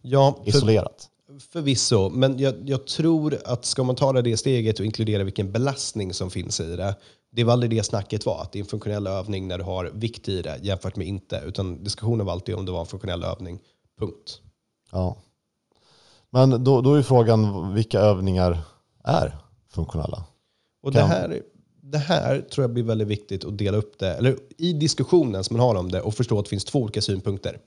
Ja, 0.01 0.35
för, 0.43 0.49
Isolerat? 0.49 1.08
Förvisso, 1.39 2.09
men 2.09 2.39
jag, 2.39 2.69
jag, 2.69 2.87
tror 2.87 3.37
att 3.45 3.65
ska 3.65 3.83
man 3.83 3.95
ta 3.95 4.21
det 4.21 4.37
steget 4.37 4.79
och 4.79 4.85
inkludera 4.85 5.23
vilken 5.23 5.51
belastning 5.51 6.13
som 6.13 6.31
finns 6.31 6.59
i 6.59 6.75
det, 6.75 6.95
det 7.31 7.43
var 7.43 7.53
aldrig 7.53 7.71
det 7.71 7.83
snacket 7.83 8.25
var, 8.25 8.41
att 8.41 8.51
det 8.51 8.59
är 8.59 8.61
en 8.61 8.67
funktionell 8.69 9.07
övning 9.07 9.47
när 9.47 9.57
du 9.57 9.63
har 9.63 9.91
vikt 9.93 10.29
i 10.29 10.41
det 10.41 10.59
jämfört 10.61 10.95
med 10.95 11.07
inte, 11.07 11.43
utan 11.45 11.83
diskussionen 11.83 12.25
var 12.25 12.33
alltid 12.33 12.55
om 12.55 12.65
det 12.65 12.71
var 12.71 12.79
en 12.79 12.85
funktionell 12.85 13.23
övning, 13.23 13.59
punkt. 13.99 14.41
Ja. 14.91 15.17
Men 16.29 16.63
då, 16.63 16.81
då 16.81 16.93
är 16.93 17.01
frågan, 17.01 17.73
vilka 17.73 17.99
övningar 17.99 18.61
är 19.03 19.37
funktionella? 19.69 20.23
Och 20.83 20.91
det 20.91 21.01
här, 21.01 21.41
det 21.81 21.97
här 21.97 22.41
tror 22.41 22.63
jag 22.63 22.73
blir 22.73 22.83
väldigt 22.83 23.07
viktigt 23.07 23.45
att 23.45 23.57
dela 23.57 23.77
upp 23.77 23.99
det, 23.99 24.13
eller 24.13 24.37
i 24.57 24.73
diskussionen 24.73 25.43
som 25.43 25.57
man 25.57 25.65
har 25.65 25.75
om 25.75 25.91
det 25.91 26.01
och 26.01 26.13
förstå 26.13 26.39
att 26.39 26.45
det 26.45 26.49
finns 26.49 26.65
två 26.65 26.79
olika 26.79 27.01
synpunkter. 27.01 27.59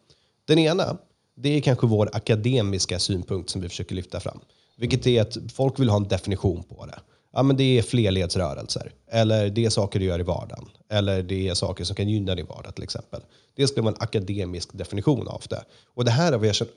Den 0.45 0.59
ena, 0.59 0.99
det 1.35 1.49
är 1.49 1.61
kanske 1.61 1.87
vår 1.87 2.11
akademiska 2.13 2.99
synpunkt 2.99 3.51
som 3.51 3.61
vi 3.61 3.69
försöker 3.69 3.95
lyfta 3.95 4.21
fram. 4.21 4.41
Vilket 4.77 5.07
är 5.07 5.23
att 5.23 5.37
folk 5.55 5.81
vill 5.81 5.89
ha 5.89 5.97
en 5.97 6.09
definition 6.09 6.63
på 6.63 6.87
det. 6.87 6.99
Ja, 7.33 7.43
men 7.43 7.57
det 7.57 7.79
är 7.79 7.83
flerledsrörelser. 7.83 8.93
Eller 9.11 9.51
det 9.51 9.65
är 9.65 9.71
saker 9.71 9.99
du 9.99 10.05
gör 10.05 10.21
i 10.21 10.23
vardagen. 10.23 10.69
Eller 10.89 11.23
det 11.23 11.49
är 11.49 11.55
saker 11.55 11.85
som 11.85 11.97
kan 11.97 12.09
gynna 12.09 12.35
din 12.35 12.47
vardag 12.47 12.75
till 12.75 12.85
exempel. 12.85 13.21
Det 13.55 13.67
skulle 13.67 13.85
vara 13.85 13.95
en 13.95 14.03
akademisk 14.03 14.69
definition 14.73 15.29
av 15.29 15.43
det. 15.51 15.65
Och 15.95 16.05
det 16.05 16.11
här 16.11 16.33
är 16.33 16.39
vad 16.39 16.47
jag 16.47 16.55
känner, 16.55 16.73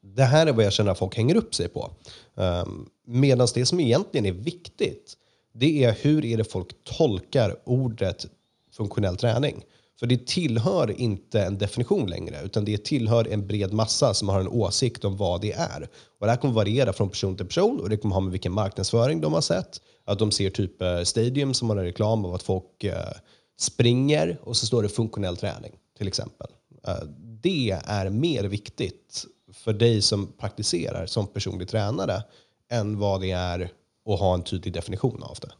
det 0.00 0.24
här 0.24 0.46
är 0.46 0.52
vad 0.52 0.64
jag 0.64 0.72
känner 0.72 0.90
att 0.90 0.98
folk 0.98 1.16
hänger 1.16 1.34
upp 1.34 1.54
sig 1.54 1.68
på. 1.68 1.90
Ehm, 2.36 2.68
um, 2.68 2.90
Medan 3.04 3.48
det 3.54 3.66
som 3.66 3.80
egentligen 3.80 4.26
är 4.26 4.32
viktigt, 4.32 5.16
det 5.52 5.84
är 5.84 5.96
hur 6.00 6.24
är 6.24 6.36
det 6.36 6.44
folk 6.44 6.68
tolkar 6.84 7.56
ordet 7.64 8.26
funktionell 8.72 9.16
träning. 9.16 9.64
För 9.98 10.06
det 10.06 10.26
tillhör 10.26 11.00
inte 11.00 11.42
en 11.42 11.58
definition 11.58 12.06
längre, 12.10 12.42
utan 12.44 12.64
det 12.64 12.84
tillhör 12.84 13.28
en 13.28 13.46
bred 13.46 13.72
massa 13.72 14.14
som 14.14 14.28
har 14.28 14.40
en 14.40 14.48
åsikt 14.48 15.04
om 15.04 15.16
vad 15.16 15.40
det 15.40 15.52
är. 15.52 15.88
Och 16.18 16.26
det 16.26 16.30
här 16.30 16.36
kommer 16.36 16.54
variera 16.54 16.92
från 16.92 17.08
person 17.08 17.36
till 17.36 17.46
person 17.46 17.80
och 17.80 17.88
det 17.88 17.96
kommer 17.96 18.14
ha 18.14 18.20
med 18.20 18.32
vilken 18.32 18.52
marknadsföring 18.52 19.20
de 19.20 19.32
har 19.32 19.40
sett. 19.40 19.80
Att 20.04 20.18
de 20.18 20.30
ser 20.30 20.50
typ 20.50 20.82
eh, 20.82 21.02
Stadium 21.02 21.54
som 21.54 21.70
har 21.70 21.76
en 21.76 21.84
reklam 21.84 22.24
av 22.24 22.34
att 22.34 22.42
folk 22.42 22.84
eh, 22.84 23.12
springer 23.58 24.38
och 24.42 24.56
så 24.56 24.66
står 24.66 24.82
det 24.82 24.88
funktionell 24.88 25.36
träning 25.36 25.72
till 25.98 26.08
exempel. 26.08 26.46
Eh, 26.86 27.04
det 27.42 27.80
är 27.84 28.10
mer 28.10 28.44
viktigt 28.44 29.24
för 29.52 29.72
dig 29.72 30.02
som 30.02 30.32
praktiserar 30.32 31.06
som 31.06 31.26
personlig 31.26 31.68
tränare 31.68 32.22
än 32.70 32.98
vad 32.98 33.20
det 33.20 33.30
är 33.30 33.70
att 34.06 34.20
ha 34.20 34.34
en 34.34 34.42
tydlig 34.42 34.74
definition 34.74 35.22
av 35.22 35.36
det. 35.40 35.50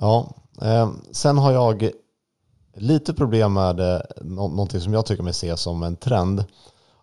Ja, 0.00 0.34
eh, 0.62 0.92
sen 1.10 1.38
har 1.38 1.52
jag 1.52 1.90
lite 2.74 3.14
problem 3.14 3.52
med 3.52 3.80
eh, 3.80 4.00
någonting 4.20 4.80
som 4.80 4.94
jag 4.94 5.06
tycker 5.06 5.22
mig 5.22 5.32
se 5.32 5.56
som 5.56 5.82
en 5.82 5.96
trend. 5.96 6.44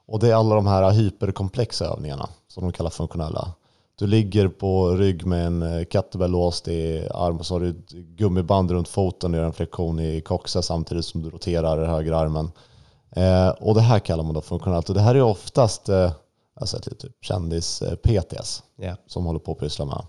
Och 0.05 0.19
det 0.19 0.29
är 0.29 0.35
alla 0.35 0.55
de 0.55 0.67
här 0.67 0.91
hyperkomplexa 0.91 1.85
övningarna 1.85 2.29
som 2.47 2.63
de 2.63 2.71
kallar 2.71 2.89
funktionella. 2.89 3.53
Du 3.95 4.07
ligger 4.07 4.47
på 4.47 4.89
rygg 4.91 5.25
med 5.25 5.45
en 5.47 5.61
eh, 5.61 5.85
kettlebell 5.85 6.31
låst 6.31 6.67
i 6.67 7.07
arm 7.13 7.37
och 7.37 7.45
så 7.45 7.55
har 7.55 7.59
du 7.59 7.69
ett 7.69 7.91
gummiband 7.91 8.71
runt 8.71 8.87
foten 8.87 9.33
och 9.33 9.39
gör 9.39 9.45
en 9.45 9.53
flexion 9.53 9.99
i 9.99 10.21
koxa 10.21 10.61
samtidigt 10.61 11.05
som 11.05 11.21
du 11.21 11.29
roterar 11.29 11.85
högerarmen. 11.85 12.51
Eh, 13.11 13.49
och 13.49 13.75
det 13.75 13.81
här 13.81 13.99
kallar 13.99 14.23
man 14.23 14.33
då 14.33 14.41
funktionellt. 14.41 14.89
Och 14.89 14.95
det 14.95 15.01
här 15.01 15.15
är 15.15 15.21
oftast 15.21 15.89
eh, 15.89 16.11
alltså 16.59 16.79
typ 16.79 17.11
kändis-PTS 17.21 18.63
eh, 18.77 18.85
yeah. 18.85 18.97
som 19.07 19.25
håller 19.25 19.39
på 19.39 19.51
att 19.51 19.59
pyssla 19.59 19.85
med. 19.85 20.05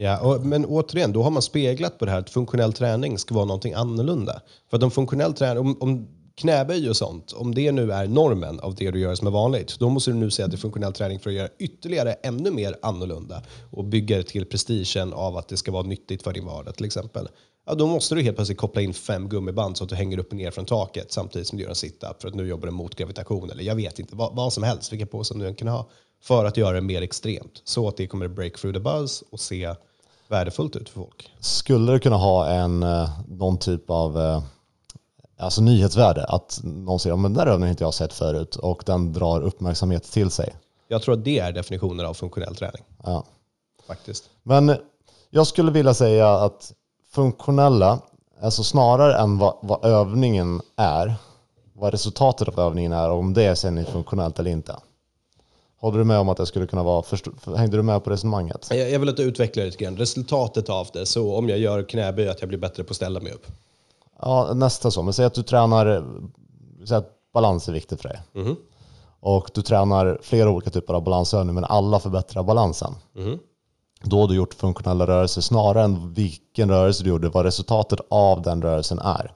Ja, 0.00 0.20
och, 0.20 0.46
men 0.46 0.64
återigen, 0.64 1.12
då 1.12 1.22
har 1.22 1.30
man 1.30 1.42
speglat 1.42 1.98
på 1.98 2.04
det 2.04 2.10
här 2.10 2.18
att 2.18 2.30
funktionell 2.30 2.72
träning 2.72 3.18
ska 3.18 3.34
vara 3.34 3.44
någonting 3.44 3.74
annorlunda. 3.74 4.40
För 4.70 4.76
att 4.76 4.82
om 4.82 4.90
funktionell 4.90 5.34
träning, 5.34 5.58
om, 5.58 5.76
om 5.80 6.08
knäböj 6.34 6.90
och 6.90 6.96
sånt, 6.96 7.32
om 7.32 7.54
det 7.54 7.72
nu 7.72 7.92
är 7.92 8.06
normen 8.06 8.60
av 8.60 8.74
det 8.74 8.90
du 8.90 9.00
gör 9.00 9.14
som 9.14 9.26
är 9.26 9.30
vanligt, 9.30 9.78
då 9.78 9.88
måste 9.88 10.10
du 10.10 10.16
nu 10.16 10.30
säga 10.30 10.46
att 10.46 10.50
det 10.50 10.54
är 10.54 10.58
funktionell 10.58 10.92
träning 10.92 11.18
för 11.18 11.30
att 11.30 11.36
göra 11.36 11.48
ytterligare 11.58 12.12
ännu 12.12 12.50
mer 12.50 12.76
annorlunda 12.82 13.42
och 13.70 13.84
bygga 13.84 14.22
till 14.22 14.46
prestigen 14.46 15.12
av 15.12 15.36
att 15.36 15.48
det 15.48 15.56
ska 15.56 15.72
vara 15.72 15.82
nyttigt 15.82 16.22
för 16.22 16.32
din 16.32 16.46
vardag 16.46 16.74
till 16.74 16.86
exempel. 16.86 17.28
Ja, 17.66 17.74
då 17.74 17.86
måste 17.86 18.14
du 18.14 18.22
helt 18.22 18.36
plötsligt 18.36 18.58
koppla 18.58 18.82
in 18.82 18.94
fem 18.94 19.28
gummiband 19.28 19.76
så 19.76 19.84
att 19.84 19.90
du 19.90 19.96
hänger 19.96 20.18
upp 20.18 20.30
och 20.30 20.36
ner 20.36 20.50
från 20.50 20.64
taket 20.64 21.12
samtidigt 21.12 21.48
som 21.48 21.58
du 21.58 21.62
gör 21.62 21.70
en 21.70 21.76
sit-up 21.76 22.22
för 22.22 22.28
att 22.28 22.34
nu 22.34 22.48
jobbar 22.48 22.66
du 22.66 22.72
mot 22.72 22.94
gravitation 22.94 23.50
eller 23.50 23.64
jag 23.64 23.74
vet 23.74 23.98
inte, 23.98 24.16
vad, 24.16 24.36
vad 24.36 24.52
som 24.52 24.62
helst, 24.62 24.92
vilka 24.92 25.06
påsar 25.06 25.34
du 25.34 25.46
än 25.46 25.54
kan 25.54 25.68
ha 25.68 25.90
för 26.22 26.44
att 26.44 26.56
göra 26.56 26.74
det 26.74 26.80
mer 26.80 27.02
extremt 27.02 27.62
så 27.64 27.88
att 27.88 27.96
det 27.96 28.06
kommer 28.06 28.28
break 28.28 28.58
through 28.58 28.74
the 28.74 28.80
buzz 28.80 29.22
och 29.30 29.40
se 29.40 29.74
värdefullt 30.28 30.76
ut 30.76 30.88
för 30.88 31.00
folk. 31.00 31.32
Skulle 31.40 31.92
det 31.92 31.98
kunna 31.98 32.16
ha 32.16 32.48
en, 32.48 32.82
eh, 32.82 33.10
någon 33.28 33.58
typ 33.58 33.90
av 33.90 34.20
eh, 34.20 34.42
alltså 35.38 35.62
nyhetsvärde? 35.62 36.24
Att 36.24 36.60
någon 36.62 36.98
säger 36.98 37.16
att 37.16 37.22
den 37.22 37.34
där 37.34 37.46
övningen 37.46 37.70
inte 37.70 37.84
jag 37.84 37.94
sett 37.94 38.12
förut 38.12 38.56
och 38.56 38.82
den 38.86 39.12
drar 39.12 39.40
uppmärksamhet 39.40 40.04
till 40.04 40.30
sig. 40.30 40.54
Jag 40.88 41.02
tror 41.02 41.14
att 41.14 41.24
det 41.24 41.38
är 41.38 41.52
definitionen 41.52 42.06
av 42.06 42.14
funktionell 42.14 42.56
träning. 42.56 42.82
Ja. 43.04 43.24
Faktiskt. 43.86 44.30
Men 44.42 44.76
jag 45.30 45.46
skulle 45.46 45.72
vilja 45.72 45.94
säga 45.94 46.30
att 46.30 46.72
funktionella, 47.10 47.98
alltså 48.42 48.64
snarare 48.64 49.18
än 49.18 49.38
vad, 49.38 49.56
vad 49.62 49.84
övningen 49.84 50.60
är, 50.76 51.14
vad 51.72 51.90
resultatet 51.92 52.48
av 52.48 52.60
övningen 52.60 52.92
är, 52.92 53.10
om 53.10 53.34
det 53.34 53.56
sen 53.56 53.78
är 53.78 53.84
funktionellt 53.84 54.38
eller 54.38 54.50
inte. 54.50 54.76
Håller 55.80 55.98
du 55.98 56.04
med 56.04 56.18
om 56.18 56.28
att 56.28 56.36
det 56.36 56.46
skulle 56.46 56.66
kunna 56.66 56.82
vara, 56.82 57.04
hängde 57.56 57.76
du 57.76 57.82
med 57.82 58.04
på 58.04 58.10
resonemanget? 58.10 58.68
Jag, 58.70 58.90
jag 58.90 58.98
vill 58.98 59.08
att 59.08 59.16
du 59.16 59.22
utvecklar 59.22 59.64
lite 59.64 59.84
grann. 59.84 59.96
Resultatet 59.96 60.68
av 60.68 60.88
det, 60.92 61.06
så 61.06 61.36
om 61.36 61.48
jag 61.48 61.58
gör 61.58 61.82
knäböj, 61.82 62.28
att 62.28 62.40
jag 62.40 62.48
blir 62.48 62.58
bättre 62.58 62.84
på 62.84 62.90
att 62.90 62.96
ställa 62.96 63.20
mig 63.20 63.32
upp? 63.32 63.46
Ja, 64.22 64.54
nästa 64.54 64.90
så. 64.90 65.02
Men 65.02 65.12
säg 65.12 65.24
att 65.24 65.34
du 65.34 65.42
tränar, 65.42 66.04
säg 66.84 66.96
att 66.96 67.10
balans 67.32 67.68
är 67.68 67.72
viktigt 67.72 68.02
för 68.02 68.08
dig. 68.08 68.20
Mm. 68.34 68.56
Och 69.20 69.50
du 69.54 69.62
tränar 69.62 70.18
flera 70.22 70.50
olika 70.50 70.70
typer 70.70 70.94
av 70.94 71.02
balansövningar, 71.02 71.54
men 71.54 71.64
alla 71.64 72.00
förbättrar 72.00 72.42
balansen. 72.42 72.94
Mm. 73.16 73.38
Då 74.02 74.20
har 74.20 74.28
du 74.28 74.34
gjort 74.34 74.54
funktionella 74.54 75.06
rörelser 75.06 75.40
snarare 75.40 75.84
än 75.84 76.14
vilken 76.14 76.70
rörelse 76.70 77.04
du 77.04 77.10
gjorde, 77.10 77.28
vad 77.28 77.44
resultatet 77.44 78.00
av 78.08 78.42
den 78.42 78.62
rörelsen 78.62 78.98
är. 78.98 79.32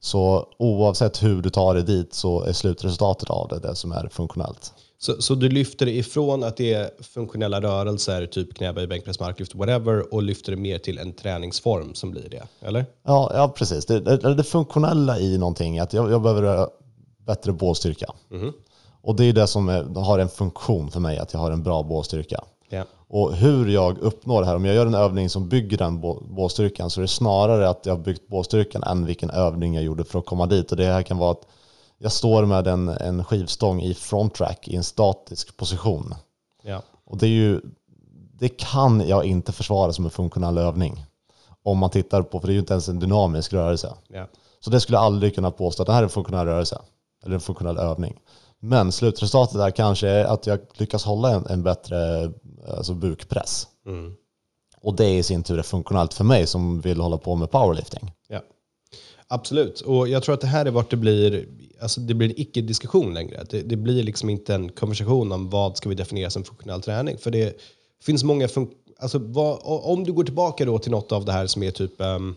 Så 0.00 0.46
oavsett 0.58 1.22
hur 1.22 1.42
du 1.42 1.50
tar 1.50 1.74
dig 1.74 1.82
dit 1.82 2.14
så 2.14 2.42
är 2.42 2.52
slutresultatet 2.52 3.30
av 3.30 3.48
det 3.48 3.58
det 3.58 3.74
som 3.74 3.92
är 3.92 4.08
funktionellt. 4.08 4.72
Så, 4.98 5.22
så 5.22 5.34
du 5.34 5.48
lyfter 5.48 5.88
ifrån 5.88 6.44
att 6.44 6.56
det 6.56 6.74
är 6.74 6.90
funktionella 7.02 7.60
rörelser, 7.60 8.26
typ 8.26 8.54
knäböj, 8.54 8.86
bänkpress, 8.86 9.20
marklyft, 9.20 9.54
whatever, 9.54 10.14
och 10.14 10.22
lyfter 10.22 10.52
det 10.52 10.58
mer 10.58 10.78
till 10.78 10.98
en 10.98 11.12
träningsform 11.12 11.94
som 11.94 12.10
blir 12.10 12.28
det, 12.30 12.42
eller? 12.66 12.86
Ja, 13.02 13.30
ja 13.34 13.48
precis. 13.48 13.86
Det, 13.86 14.00
det, 14.00 14.34
det 14.34 14.44
funktionella 14.44 15.18
i 15.18 15.38
någonting 15.38 15.76
är 15.76 15.82
att 15.82 15.92
jag, 15.92 16.12
jag 16.12 16.22
behöver 16.22 16.68
bättre 17.26 17.52
bålstyrka. 17.52 18.12
Mm. 18.30 18.52
Och 19.02 19.16
det 19.16 19.24
är 19.24 19.32
det 19.32 19.46
som 19.46 19.68
är, 19.68 20.00
har 20.00 20.18
en 20.18 20.28
funktion 20.28 20.90
för 20.90 21.00
mig, 21.00 21.18
att 21.18 21.32
jag 21.32 21.40
har 21.40 21.50
en 21.50 21.62
bra 21.62 21.82
bålstyrka. 21.82 22.44
Yeah. 22.70 22.86
Och 23.08 23.34
hur 23.34 23.68
jag 23.68 23.98
uppnår 23.98 24.40
det 24.40 24.46
här, 24.46 24.56
om 24.56 24.64
jag 24.64 24.74
gör 24.74 24.86
en 24.86 24.94
övning 24.94 25.30
som 25.30 25.48
bygger 25.48 25.78
den 25.78 26.00
bålstyrkan 26.34 26.90
så 26.90 27.00
är 27.00 27.02
det 27.02 27.08
snarare 27.08 27.68
att 27.68 27.86
jag 27.86 27.96
har 27.96 28.02
byggt 28.02 28.28
bålstyrkan 28.28 28.82
än 28.82 29.06
vilken 29.06 29.30
övning 29.30 29.74
jag 29.74 29.84
gjorde 29.84 30.04
för 30.04 30.18
att 30.18 30.26
komma 30.26 30.46
dit. 30.46 30.70
Och 30.70 30.76
det 30.76 30.84
här 30.84 31.02
kan 31.02 31.18
vara 31.18 31.30
att 31.30 31.46
jag 31.98 32.12
står 32.12 32.46
med 32.46 32.66
en, 32.66 32.88
en 32.88 33.24
skivstång 33.24 33.82
i 33.82 33.94
front 33.94 34.34
track 34.34 34.68
i 34.68 34.76
en 34.76 34.84
statisk 34.84 35.56
position. 35.56 36.14
Ja. 36.62 36.82
Och 37.04 37.18
det, 37.18 37.26
är 37.26 37.30
ju, 37.30 37.60
det 38.38 38.48
kan 38.48 39.08
jag 39.08 39.24
inte 39.24 39.52
försvara 39.52 39.92
som 39.92 40.04
en 40.04 40.10
funktionell 40.10 40.58
övning. 40.58 41.04
Om 41.62 41.78
man 41.78 41.90
tittar 41.90 42.22
på, 42.22 42.40
för 42.40 42.46
det 42.46 42.52
är 42.52 42.54
ju 42.54 42.60
inte 42.60 42.74
ens 42.74 42.88
en 42.88 42.98
dynamisk 42.98 43.52
rörelse. 43.52 43.94
Ja. 44.08 44.26
Så 44.60 44.70
det 44.70 44.80
skulle 44.80 44.98
jag 44.98 45.04
aldrig 45.04 45.34
kunna 45.34 45.50
påstå 45.50 45.82
att 45.82 45.86
det 45.86 45.92
här 45.92 46.00
är 46.00 46.04
en 46.04 46.10
funktionell 46.10 46.46
rörelse. 46.46 46.80
Eller 47.24 47.34
en 47.34 47.40
funktionell 47.40 47.78
övning. 47.78 48.20
Men 48.58 48.92
slutresultatet 48.92 49.56
där 49.56 49.70
kanske 49.70 50.08
är 50.08 50.24
att 50.24 50.46
jag 50.46 50.60
lyckas 50.74 51.04
hålla 51.04 51.30
en, 51.30 51.46
en 51.46 51.62
bättre 51.62 52.30
alltså 52.68 52.94
bukpress. 52.94 53.66
Mm. 53.86 54.14
Och 54.80 54.96
det 54.96 55.18
i 55.18 55.22
sin 55.22 55.42
tur 55.42 55.58
är 55.58 55.62
funktionellt 55.62 56.14
för 56.14 56.24
mig 56.24 56.46
som 56.46 56.80
vill 56.80 57.00
hålla 57.00 57.18
på 57.18 57.34
med 57.34 57.50
powerlifting. 57.50 58.12
Ja. 58.28 58.40
Absolut, 59.28 59.80
och 59.80 60.08
jag 60.08 60.22
tror 60.22 60.34
att 60.34 60.40
det 60.40 60.46
här 60.46 60.66
är 60.66 60.70
vart 60.70 60.90
det 60.90 60.96
blir, 60.96 61.48
alltså 61.80 62.00
det 62.00 62.14
blir 62.14 62.28
en 62.28 62.40
icke-diskussion 62.40 63.14
längre. 63.14 63.44
Det, 63.50 63.62
det, 63.62 63.76
blir 63.76 64.02
liksom 64.02 64.30
inte 64.30 64.54
en 64.54 64.68
konversation 64.68 65.32
om 65.32 65.50
vad 65.50 65.76
ska 65.76 65.88
vi 65.88 65.94
definiera 65.94 66.30
som 66.30 66.44
funktionell 66.44 66.82
träning. 66.82 67.18
För 67.18 67.30
det 67.30 67.60
finns 68.02 68.24
många, 68.24 68.48
fun 68.48 68.70
alltså 68.98 69.18
vad, 69.18 69.60
om 69.64 70.04
du 70.04 70.12
går 70.12 70.24
tillbaka 70.24 70.64
då 70.64 70.78
till 70.78 70.90
något 70.90 71.12
av 71.12 71.24
det 71.24 71.32
här 71.32 71.46
som 71.46 71.62
är 71.62 71.70
typ 71.70 71.92
um, 71.98 72.34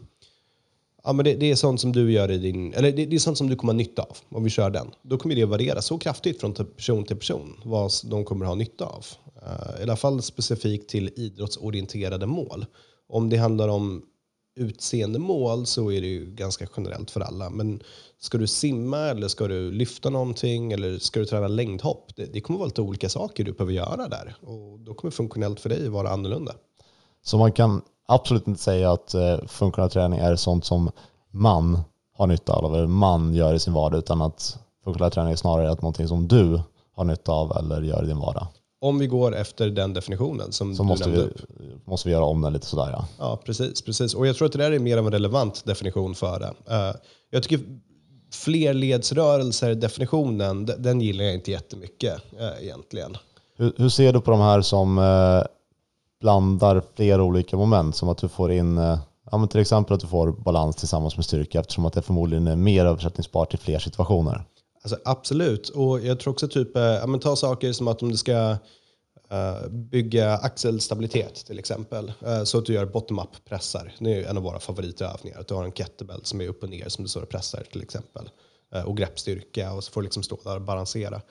Ja, 1.04 1.14
men 1.14 1.26
det, 1.26 1.34
det, 1.34 1.52
är 1.52 1.56
sånt 1.56 1.82
som 1.82 1.92
du 1.92 2.12
gör 2.12 2.32
i 2.32 2.38
din, 2.38 2.74
eller 2.74 2.92
det, 2.92 3.06
det, 3.06 3.16
är 3.16 3.20
sånt 3.20 3.38
som 3.38 3.50
du 3.50 3.56
kommer 3.56 3.74
ha 3.74 3.78
nytta 3.78 4.02
av 4.02 4.18
om 4.30 4.44
vi 4.44 4.50
kör 4.50 4.70
den. 4.70 4.88
Då 5.02 5.18
kommer 5.18 5.36
det 5.36 5.46
variera 5.46 5.82
så 5.82 5.98
kraftigt 5.98 6.40
från 6.40 6.54
typ 6.54 6.76
person 6.76 7.04
till 7.04 7.16
person 7.16 7.60
vad 7.64 7.92
de 8.04 8.26
kommer 8.26 8.46
ha 8.46 8.56
nytta 8.56 8.86
av. 8.86 9.06
Uh, 9.44 9.80
I 9.80 9.84
alla 9.84 9.96
fall 9.96 10.22
specifikt 10.22 10.90
till 10.90 11.12
idrottsorienterade 11.16 12.26
mål. 12.26 12.66
Om 13.10 13.30
det 13.30 13.38
handlar 13.38 13.68
om 13.68 14.02
utseendemål 14.60 15.66
så 15.66 15.92
är 15.92 16.02
det 16.02 16.08
ju 16.08 16.26
ganska 16.26 16.68
generellt 16.78 17.12
för 17.12 17.22
alla. 17.22 17.50
Men 17.50 17.84
ska 18.20 18.38
du 18.38 18.48
simma 18.48 18.98
eller 18.98 19.28
ska 19.28 19.48
du 19.48 19.72
lyfta 19.72 20.10
någonting 20.10 20.72
eller 20.72 21.00
ska 21.00 21.20
du 21.20 21.26
träna 21.26 21.48
längdhopp? 21.48 22.16
Det, 22.16 22.26
det 22.26 22.42
kommer 22.42 22.60
vara 22.60 22.68
lite 22.68 22.82
olika 22.82 23.10
saker 23.10 23.44
du 23.44 23.52
behöver 23.52 23.74
göra 23.74 24.08
där 24.08 24.36
och 24.42 24.80
då 24.80 24.94
kommer 24.94 25.12
funktionellt 25.12 25.60
för 25.60 25.70
dig 25.70 25.90
vara 25.90 26.10
annorlunda. 26.10 26.54
Så 27.24 27.38
man 27.38 27.52
kan 27.52 27.82
absolut 28.08 28.48
inte 28.48 28.62
säga 28.62 28.92
att 28.92 29.14
eh, 29.14 29.38
funktionell 29.48 29.90
träning 29.90 30.20
är 30.20 30.36
sånt 30.36 30.66
som 30.66 30.92
man 31.32 31.80
har 32.18 32.28
nytta 32.28 32.54
av 32.54 32.76
eller 32.76 32.88
man 32.88 33.34
gör 33.34 33.54
i 33.54 33.60
sin 33.60 33.74
vardag 33.74 33.98
utan 33.98 34.22
att 34.22 34.58
funktionell 34.84 35.12
träning 35.12 35.32
är 35.32 35.36
snarare 35.36 35.72
att 35.72 35.82
någonting 35.82 36.08
som 36.08 36.28
du 36.28 36.62
har 36.96 37.04
nytta 37.04 37.32
av 37.32 37.58
eller 37.58 37.82
gör 37.82 38.04
i 38.04 38.08
din 38.08 38.20
vardag. 38.20 38.48
Om 38.82 39.00
vi 39.00 39.08
går 39.08 39.36
efter 39.36 39.70
den 39.70 39.94
definitionen 39.94 40.52
som 40.52 40.76
så 40.76 40.84
du 40.84 40.88
måste 40.88 41.10
nämnde 41.10 41.26
vi, 41.26 41.32
upp. 41.32 41.88
måste 41.88 42.08
vi 42.08 42.14
göra 42.14 42.26
om 42.26 42.42
den 42.42 42.54
lite 42.54 42.66
sådär 42.66 42.90
ja. 42.92 43.08
Ja, 43.18 43.42
precis, 43.46 43.82
precis. 43.82 44.14
Och 44.14 44.28
jag 44.28 44.36
tror 44.36 44.46
att 44.46 44.52
det 44.52 44.58
där 44.58 44.72
är 44.72 44.80
mer 44.80 44.98
av 44.98 45.06
en 45.06 45.12
relevant 45.12 45.66
definition 45.66 46.16
för 46.16 46.40
det. 46.40 46.74
Uh, 46.74 46.96
jag 47.30 47.44
tycker 47.44 47.60
flerledsrörelser, 48.34 49.76
definitionen, 49.76 50.66
den, 50.78 51.02
gillar 51.02 51.24
jag 51.24 51.34
inte 51.34 51.52
jättemycket 51.52 52.22
uh, 52.40 52.64
egentligen. 52.64 53.18
Hur, 53.58 53.74
hur, 53.78 53.90
ser 53.90 54.14
du 54.14 54.22
på 54.22 54.32
de 54.32 54.40
här 54.40 54.62
som 54.62 54.98
uh, 54.98 55.44
blandar 56.22 56.84
flera 56.96 57.24
olika 57.24 57.58
moment? 57.58 57.96
Som 57.96 58.10
att 58.10 58.18
du 58.18 58.28
får 58.28 58.52
in, 58.52 58.78
ja, 59.32 59.38
men 59.38 59.48
till 59.48 59.60
exempel 59.60 59.94
att 59.94 60.02
du 60.02 60.08
får 60.08 60.32
balans 60.32 60.76
tillsammans 60.76 61.16
med 61.16 61.26
styrka 61.26 61.60
eftersom 61.60 61.86
att 61.86 61.94
det 61.94 62.02
förmodligen 62.02 62.48
är 62.48 62.56
mer 62.56 62.86
översättningsbart 62.86 63.50
till 63.50 63.60
fler 63.60 63.80
situationer. 63.80 64.46
Alltså, 64.82 65.00
absolut, 65.06 65.70
och 65.70 66.00
jag 66.00 66.20
tror 66.20 66.34
också 66.34 66.48
typ, 66.48 66.76
eh, 66.76 66.84
ja, 66.84 67.08
men 67.08 67.20
ta 67.20 67.36
saker 67.36 67.74
som 67.74 67.88
att 67.88 68.02
om 68.02 68.10
du 68.10 68.18
ska 68.18 68.58
eh, 69.30 69.68
bygga 69.70 70.34
axelstabilitet 70.34 71.36
till 71.36 71.60
exempel, 71.60 72.14
eh, 72.26 72.44
så 72.44 72.58
att 72.58 72.66
du 72.66 72.74
gör 72.74 72.86
bottom-up 72.86 73.46
pressar. 73.46 73.94
Det 74.00 74.14
är 74.14 74.30
en 74.30 74.38
av 74.38 74.44
våra 74.44 74.60
favoritövningar, 74.60 75.40
att 75.40 75.48
du 75.48 75.54
har 75.54 75.64
en 75.64 75.72
kettlebell 75.72 76.22
som 76.24 76.42
är 76.42 76.48
upp 76.48 76.64
och 76.64 76.70
ner 76.70 76.90
som 76.90 77.04
du 77.04 77.10
står 77.10 77.22
och 77.22 77.30
pressar 77.30 77.64
till 77.72 77.82
exempel. 77.82 78.30
Och 78.86 78.98
greppstyrka 78.98 79.74
och 79.74 79.84
så 79.84 79.92
får 79.92 80.02
du 80.02 80.06
liksom 80.06 80.24
stå 80.24 80.40
där 80.44 80.56
och 80.56 80.62
balansera. 80.62 81.22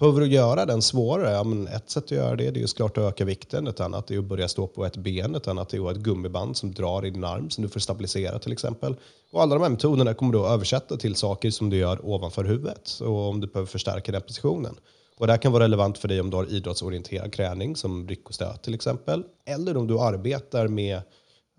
Behöver 0.00 0.20
du 0.20 0.26
göra 0.26 0.66
den 0.66 0.82
svårare? 0.82 1.32
Ja, 1.32 1.44
men 1.44 1.66
ett 1.66 1.90
sätt 1.90 2.04
att 2.04 2.10
göra 2.10 2.36
det, 2.36 2.50
det 2.50 2.58
är 2.58 2.60
ju 2.60 2.66
såklart 2.66 2.98
att 2.98 3.04
öka 3.04 3.24
vikten. 3.24 3.66
Ett 3.66 3.80
annat 3.80 4.10
är 4.10 4.18
att 4.18 4.24
börja 4.24 4.48
stå 4.48 4.66
på 4.66 4.84
ett 4.84 4.96
ben. 4.96 5.34
Ett 5.34 5.48
annat 5.48 5.72
är 5.72 5.78
att 5.78 5.84
ha 5.84 5.90
ett 5.90 5.96
gummiband 5.96 6.56
som 6.56 6.72
drar 6.72 7.06
i 7.06 7.10
din 7.10 7.24
arm 7.24 7.50
som 7.50 7.62
du 7.62 7.68
får 7.68 7.80
stabilisera 7.80 8.38
till 8.38 8.52
exempel. 8.52 8.96
Och 9.32 9.42
alla 9.42 9.54
de 9.54 9.62
här 9.62 9.70
metoderna 9.70 10.14
kommer 10.14 10.32
du 10.32 10.38
att 10.38 10.50
översätta 10.50 10.96
till 10.96 11.14
saker 11.14 11.50
som 11.50 11.70
du 11.70 11.76
gör 11.76 12.06
ovanför 12.06 12.44
huvudet. 12.44 12.98
Och 13.00 13.28
om 13.28 13.40
du 13.40 13.46
behöver 13.46 13.66
förstärka 13.66 14.12
den 14.12 14.22
positionen. 14.22 14.74
Och 15.18 15.26
det 15.26 15.32
här 15.32 15.38
kan 15.38 15.52
vara 15.52 15.64
relevant 15.64 15.98
för 15.98 16.08
dig 16.08 16.20
om 16.20 16.30
du 16.30 16.36
har 16.36 16.52
idrottsorienterad 16.52 17.32
träning 17.32 17.76
som 17.76 18.08
ryck 18.08 18.28
och 18.28 18.34
stöt 18.34 18.62
till 18.62 18.74
exempel. 18.74 19.24
Eller 19.46 19.76
om 19.76 19.86
du 19.86 19.98
arbetar 19.98 20.68
med, 20.68 21.00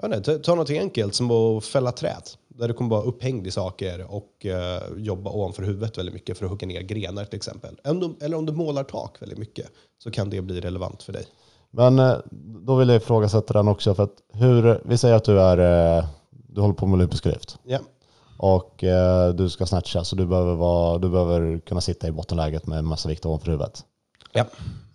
ja, 0.02 0.08
nej, 0.08 0.24
ta, 0.24 0.38
ta 0.38 0.56
något 0.56 0.70
enkelt 0.70 1.16
som 1.16 1.32
att 1.32 1.66
fälla 1.66 1.92
träd 1.92 2.24
där 2.58 2.68
du 2.68 2.74
kommer 2.74 2.90
vara 2.90 3.02
upphängd 3.02 3.48
i 3.48 3.52
saker 3.52 4.06
och 4.10 4.46
eh, 4.46 4.82
jobba 4.98 5.32
ovanför 5.32 5.64
huvudet 5.64 5.98
väldigt 5.98 6.14
mycket 6.14 6.38
för 6.38 6.46
att 6.46 6.52
hugga 6.52 6.68
ner 6.68 6.82
grenar 6.82 7.26
till 7.26 7.38
exempel. 7.38 7.80
Eller 8.22 8.38
om 8.38 8.46
du 8.46 8.54
målar 8.54 8.84
tak 8.84 9.22
väldigt 9.22 9.38
mycket 9.38 9.68
så 10.04 10.12
kan 10.12 10.30
det 10.30 10.42
bli 10.42 10.62
relevant 10.62 11.04
för 11.04 11.14
dig. 11.14 11.26
Men 11.72 12.00
eh, 12.00 12.16
då 12.66 12.76
vill 12.76 12.90
jag 12.90 12.98
ifrågasätta 12.98 13.54
den 13.54 13.68
också. 13.68 13.96
För 13.96 14.04
att 14.04 14.16
hur, 14.34 14.82
vi 14.86 14.98
säger 14.98 15.16
att 15.16 15.24
du, 15.24 15.42
är, 15.42 15.98
eh, 15.98 16.06
du 16.32 16.62
håller 16.62 16.74
på 16.74 16.86
med 16.86 16.94
olympisk 16.94 17.26
lyft. 17.26 17.60
Ja. 17.64 17.80
Och 18.38 18.84
eh, 18.84 19.34
du 19.34 19.50
ska 19.50 19.66
snatcha 19.66 20.04
så 20.04 20.16
du 20.16 20.26
behöver, 20.26 20.56
vara, 20.56 20.98
du 20.98 21.10
behöver 21.10 21.60
kunna 21.60 21.82
sitta 21.82 22.08
i 22.08 22.12
bottenläget 22.12 22.68
med 22.68 22.84
massa 22.84 23.10
vikt 23.10 23.26
ovanför 23.26 23.52
huvudet. 23.52 23.84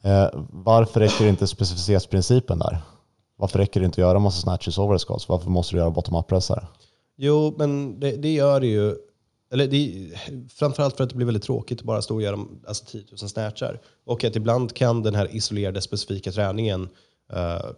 Eh, 0.02 0.28
varför 0.50 1.00
räcker 1.00 1.26
inte 1.26 1.46
specificitetsprincipen 1.46 2.58
där? 2.58 2.82
Varför 3.36 3.58
räcker 3.58 3.80
det 3.80 3.86
inte 3.86 3.94
att 3.94 4.08
göra 4.08 4.18
massa 4.18 4.40
snatches 4.40 4.78
over 4.78 4.98
squats? 4.98 5.28
Varför 5.28 5.50
måste 5.50 5.74
du 5.74 5.78
göra 5.78 5.90
bottom-up-pressar? 5.90 6.68
Jo, 7.24 7.54
men 7.58 8.00
det, 8.00 8.16
det 8.16 8.32
gör 8.32 8.60
det 8.60 8.66
ju. 8.66 8.96
Eller 9.52 9.66
det, 9.66 10.10
framförallt 10.50 10.96
för 10.96 11.04
att 11.04 11.10
det 11.10 11.16
blir 11.16 11.26
väldigt 11.26 11.42
tråkigt 11.42 11.78
att 11.78 11.84
bara 11.84 12.02
stå 12.02 12.14
och 12.14 12.22
göra 12.22 12.38
alltså 12.66 12.84
10 12.84 13.04
000 13.10 13.18
snatchar. 13.18 13.80
Och 14.04 14.24
att 14.24 14.36
ibland 14.36 14.74
kan 14.74 15.02
den 15.02 15.14
här 15.14 15.36
isolerade 15.36 15.80
specifika 15.80 16.32
träningen 16.32 16.88
uh, 17.32 17.70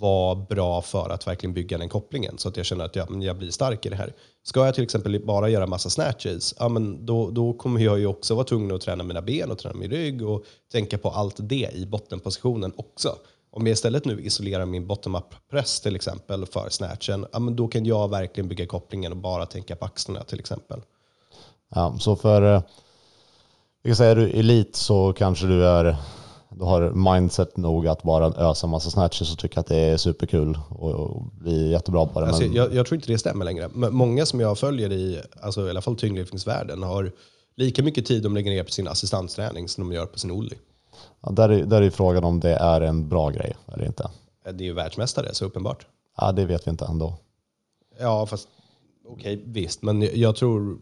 vara 0.00 0.34
bra 0.34 0.82
för 0.82 1.10
att 1.10 1.26
verkligen 1.26 1.54
bygga 1.54 1.78
den 1.78 1.88
kopplingen. 1.88 2.38
Så 2.38 2.48
att 2.48 2.56
jag 2.56 2.66
känner 2.66 2.84
att 2.84 2.96
jag, 2.96 3.22
jag 3.22 3.36
blir 3.36 3.50
stark 3.50 3.86
i 3.86 3.88
det 3.88 3.96
här. 3.96 4.12
Ska 4.42 4.64
jag 4.64 4.74
till 4.74 4.84
exempel 4.84 5.24
bara 5.24 5.48
göra 5.48 5.66
massa 5.66 5.90
snatches, 5.90 6.54
ja, 6.58 6.68
men 6.68 7.06
då, 7.06 7.30
då 7.30 7.52
kommer 7.52 7.80
jag 7.80 7.98
ju 7.98 8.06
också 8.06 8.34
vara 8.34 8.44
tvungen 8.44 8.76
att 8.76 8.80
träna 8.80 9.04
mina 9.04 9.22
ben 9.22 9.50
och 9.50 9.58
träna 9.58 9.74
min 9.74 9.90
rygg 9.90 10.22
och 10.22 10.44
tänka 10.72 10.98
på 10.98 11.10
allt 11.10 11.36
det 11.38 11.70
i 11.74 11.86
bottenpositionen 11.86 12.72
också. 12.76 13.16
Om 13.56 13.66
jag 13.66 13.72
istället 13.72 14.04
nu 14.04 14.20
isolerar 14.20 14.66
min 14.66 14.86
bottom-up-press 14.86 15.80
till 15.80 15.96
exempel 15.96 16.46
för 16.46 16.68
snatchen, 16.70 17.26
ja, 17.32 17.38
men 17.38 17.56
då 17.56 17.68
kan 17.68 17.86
jag 17.86 18.10
verkligen 18.10 18.48
bygga 18.48 18.66
kopplingen 18.66 19.12
och 19.12 19.18
bara 19.18 19.46
tänka 19.46 19.76
på 19.76 19.84
axlarna 19.84 20.24
till 20.24 20.40
exempel. 20.40 20.80
Ja, 21.74 21.96
så 22.00 22.16
för, 22.16 22.54
eh, 22.54 22.62
vi 23.82 23.90
kan 23.90 23.96
säga 23.96 24.10
är 24.10 24.16
du 24.16 24.30
elit 24.30 24.76
så 24.76 25.12
kanske 25.12 25.46
du 25.46 25.66
är, 25.66 25.96
du 26.50 26.64
har 26.64 26.90
mindset 26.90 27.56
nog 27.56 27.88
att 27.88 28.02
bara 28.02 28.26
ösa 28.26 28.66
massa 28.66 28.90
snatches 28.90 29.32
och 29.32 29.38
tycka 29.38 29.60
att 29.60 29.66
det 29.66 29.76
är 29.76 29.96
superkul 29.96 30.58
och, 30.68 30.90
och 30.90 31.22
bli 31.22 31.70
jättebra 31.70 32.06
på 32.06 32.20
det. 32.20 32.26
Alltså, 32.26 32.42
men... 32.42 32.52
jag, 32.52 32.74
jag, 32.74 32.86
tror 32.86 32.96
inte 32.96 33.12
det 33.12 33.18
stämmer 33.18 33.44
längre. 33.44 33.68
Många 33.74 34.26
som 34.26 34.40
jag 34.40 34.58
följer 34.58 34.92
i, 34.92 35.20
alltså, 35.42 35.66
i 35.66 35.70
alla 35.70 35.82
fall 35.82 35.96
tyngdlyftningsvärlden 35.96 36.82
har 36.82 37.12
lika 37.56 37.82
mycket 37.82 38.06
tid 38.06 38.22
de 38.22 38.34
lägger 38.34 38.50
ner 38.50 38.62
på 38.62 38.70
sin 38.70 38.88
assistansträning 38.88 39.68
som 39.68 39.88
de 39.88 39.94
gör 39.94 40.06
på 40.06 40.18
sin 40.18 40.30
ollie. 40.30 40.58
Ja, 41.20 41.32
där, 41.32 41.48
är, 41.48 41.64
där 41.64 41.82
är 41.82 41.90
frågan 41.90 42.24
om 42.24 42.40
det 42.40 42.54
är 42.54 42.80
en 42.80 43.08
bra 43.08 43.30
grej 43.30 43.56
eller 43.72 43.86
inte. 43.86 44.10
Det 44.44 44.64
är 44.64 44.66
ju 44.66 44.72
världsmästare, 44.72 45.34
så 45.34 45.44
uppenbart. 45.44 45.86
Ja, 46.16 46.32
det 46.32 46.44
vet 46.44 46.66
vi 46.66 46.70
inte 46.70 46.84
ändå. 46.84 47.14
Ja, 48.00 48.26
fast 48.26 48.48
okej, 49.08 49.36
okay, 49.36 49.52
visst. 49.52 49.82
Men 49.82 50.08
jag 50.20 50.36
tror, 50.36 50.78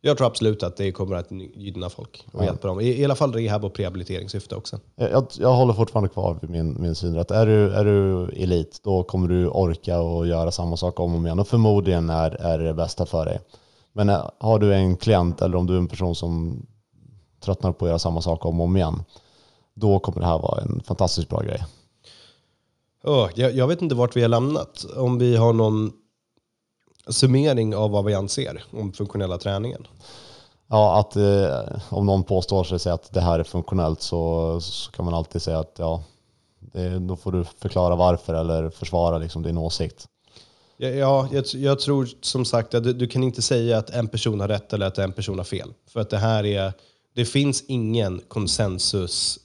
jag 0.00 0.18
tror 0.18 0.26
absolut 0.26 0.62
att 0.62 0.76
det 0.76 0.92
kommer 0.92 1.16
att 1.16 1.30
gynna 1.30 1.90
folk 1.90 2.26
och 2.32 2.42
ja. 2.42 2.44
hjälpa 2.44 2.68
dem. 2.68 2.80
I, 2.80 3.00
I 3.00 3.04
alla 3.04 3.14
fall 3.14 3.32
rehab 3.32 3.64
och 3.64 3.78
rehabiliteringssyfte 3.78 4.56
också. 4.56 4.80
Jag, 4.94 5.26
jag 5.38 5.52
håller 5.52 5.72
fortfarande 5.72 6.08
kvar 6.08 6.38
vid 6.40 6.50
min, 6.50 6.76
min 6.80 6.94
syn. 6.94 7.18
Att 7.18 7.30
är, 7.30 7.46
du, 7.46 7.72
är 7.72 7.84
du 7.84 8.28
elit, 8.28 8.80
då 8.84 9.02
kommer 9.02 9.28
du 9.28 9.48
orka 9.48 10.00
och 10.00 10.26
göra 10.26 10.50
samma 10.50 10.76
sak 10.76 11.00
om 11.00 11.12
och 11.12 11.18
om 11.18 11.26
igen. 11.26 11.38
Och 11.38 11.48
förmodligen 11.48 12.10
är, 12.10 12.30
är 12.30 12.58
det 12.58 12.74
bästa 12.74 13.06
för 13.06 13.24
dig. 13.24 13.40
Men 13.92 14.08
äh, 14.08 14.30
har 14.38 14.58
du 14.58 14.74
en 14.74 14.96
klient 14.96 15.42
eller 15.42 15.56
om 15.56 15.66
du 15.66 15.74
är 15.74 15.78
en 15.78 15.88
person 15.88 16.14
som 16.14 16.62
tröttnar 17.40 17.72
på 17.72 17.84
att 17.84 17.88
göra 17.88 17.98
samma 17.98 18.22
sak 18.22 18.46
om 18.46 18.60
och 18.60 18.64
om 18.64 18.76
igen 18.76 19.02
då 19.74 19.98
kommer 19.98 20.20
det 20.20 20.26
här 20.26 20.38
vara 20.38 20.62
en 20.62 20.82
fantastiskt 20.86 21.28
bra 21.28 21.42
grej. 21.42 21.64
Oh, 23.04 23.28
jag, 23.34 23.54
jag 23.54 23.66
vet 23.66 23.82
inte 23.82 23.94
vart 23.94 24.16
vi 24.16 24.22
har 24.22 24.28
lämnat. 24.28 24.84
Om 24.96 25.18
vi 25.18 25.36
har 25.36 25.52
någon 25.52 25.92
summering 27.06 27.76
av 27.76 27.90
vad 27.90 28.04
vi 28.04 28.14
anser 28.14 28.64
om 28.70 28.92
funktionella 28.92 29.38
träningen. 29.38 29.86
Ja, 30.66 31.00
att 31.00 31.16
eh, 31.16 31.78
om 31.88 32.06
någon 32.06 32.24
påstår 32.24 32.78
sig 32.78 32.92
att 32.92 33.12
det 33.12 33.20
här 33.20 33.38
är 33.38 33.44
funktionellt 33.44 34.02
så, 34.02 34.60
så 34.60 34.90
kan 34.90 35.04
man 35.04 35.14
alltid 35.14 35.42
säga 35.42 35.58
att 35.58 35.76
ja, 35.78 36.02
det, 36.58 36.98
då 36.98 37.16
får 37.16 37.32
du 37.32 37.44
förklara 37.44 37.96
varför 37.96 38.34
eller 38.34 38.70
försvara 38.70 39.18
liksom 39.18 39.42
din 39.42 39.58
åsikt. 39.58 40.08
Ja, 40.76 40.88
ja 40.88 41.28
jag, 41.32 41.44
jag 41.54 41.80
tror 41.80 42.08
som 42.20 42.44
sagt 42.44 42.74
att 42.74 42.84
du, 42.84 42.92
du, 42.92 43.06
kan 43.06 43.22
inte 43.22 43.42
säga 43.42 43.78
att 43.78 43.90
en 43.90 44.08
person 44.08 44.40
har 44.40 44.48
rätt 44.48 44.72
eller 44.72 44.86
att 44.86 44.98
en 44.98 45.12
person 45.12 45.38
har 45.38 45.44
fel. 45.44 45.72
För 45.88 46.00
att 46.00 46.10
det 46.10 46.18
här 46.18 46.46
är, 46.46 46.72
det 47.14 47.24
finns 47.24 47.64
ingen 47.68 48.20
konsensus 48.28 49.38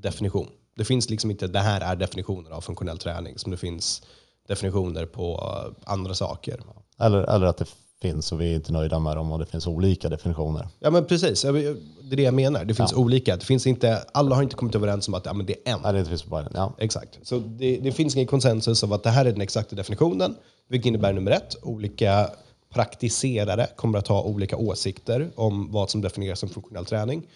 definition. 0.00 0.48
Det 0.76 0.84
finns 0.84 1.10
liksom 1.10 1.30
inte, 1.30 1.46
det 1.46 1.58
här 1.58 1.80
är 1.80 1.96
definitioner 1.96 2.50
av 2.50 2.60
funktionell 2.60 2.98
träning 2.98 3.38
som 3.38 3.50
det 3.50 3.56
finns 3.56 4.02
definitioner 4.48 5.06
på 5.06 5.54
andra 5.84 6.14
saker. 6.14 6.60
Eller, 6.98 7.22
eller 7.22 7.46
att 7.46 7.56
det 7.56 7.66
finns 8.02 8.32
och 8.32 8.40
vi 8.40 8.50
är 8.50 8.54
inte 8.54 8.72
nöjda 8.72 8.98
med 8.98 9.16
dem 9.16 9.32
och 9.32 9.38
det 9.38 9.46
finns 9.46 9.66
olika 9.66 10.08
definitioner. 10.08 10.68
Ja 10.78 10.90
men 10.90 11.04
precis, 11.04 11.42
det 11.42 11.48
är 11.48 12.16
det 12.16 12.22
jag 12.22 12.34
menar. 12.34 12.64
Det 12.64 12.74
finns 12.74 12.92
ja. 12.92 12.98
olika. 12.98 13.36
Det 13.36 13.44
finns 13.44 13.66
inte, 13.66 14.04
alla 14.12 14.36
har 14.36 14.42
inte 14.42 14.56
kommit 14.56 14.74
överens 14.74 15.08
om 15.08 15.14
att 15.14 15.26
ja, 15.26 15.32
men 15.32 15.46
det 15.46 15.52
är 15.52 15.72
en. 15.72 15.80
Nej, 15.82 15.92
det 15.92 16.04
finns 16.04 16.26
bara 16.26 16.44
en. 16.46 16.52
Ja. 16.54 16.72
Exakt. 16.78 17.18
Så 17.22 17.38
det, 17.38 17.76
det 17.76 17.92
finns 17.92 18.14
ingen 18.14 18.26
konsensus 18.26 18.82
om 18.82 18.92
att 18.92 19.02
det 19.02 19.10
här 19.10 19.24
är 19.24 19.32
den 19.32 19.40
exakta 19.40 19.76
definitionen. 19.76 20.34
Vilket 20.68 20.86
innebär 20.86 21.12
nummer 21.12 21.30
ett, 21.30 21.56
olika 21.62 22.30
praktiserare 22.74 23.66
kommer 23.76 23.98
att 23.98 24.08
ha 24.08 24.22
olika 24.22 24.56
åsikter 24.56 25.30
om 25.34 25.72
vad 25.72 25.90
som 25.90 26.00
definieras 26.00 26.38
som 26.38 26.48
funktionell 26.48 26.84
träning. 26.86 27.26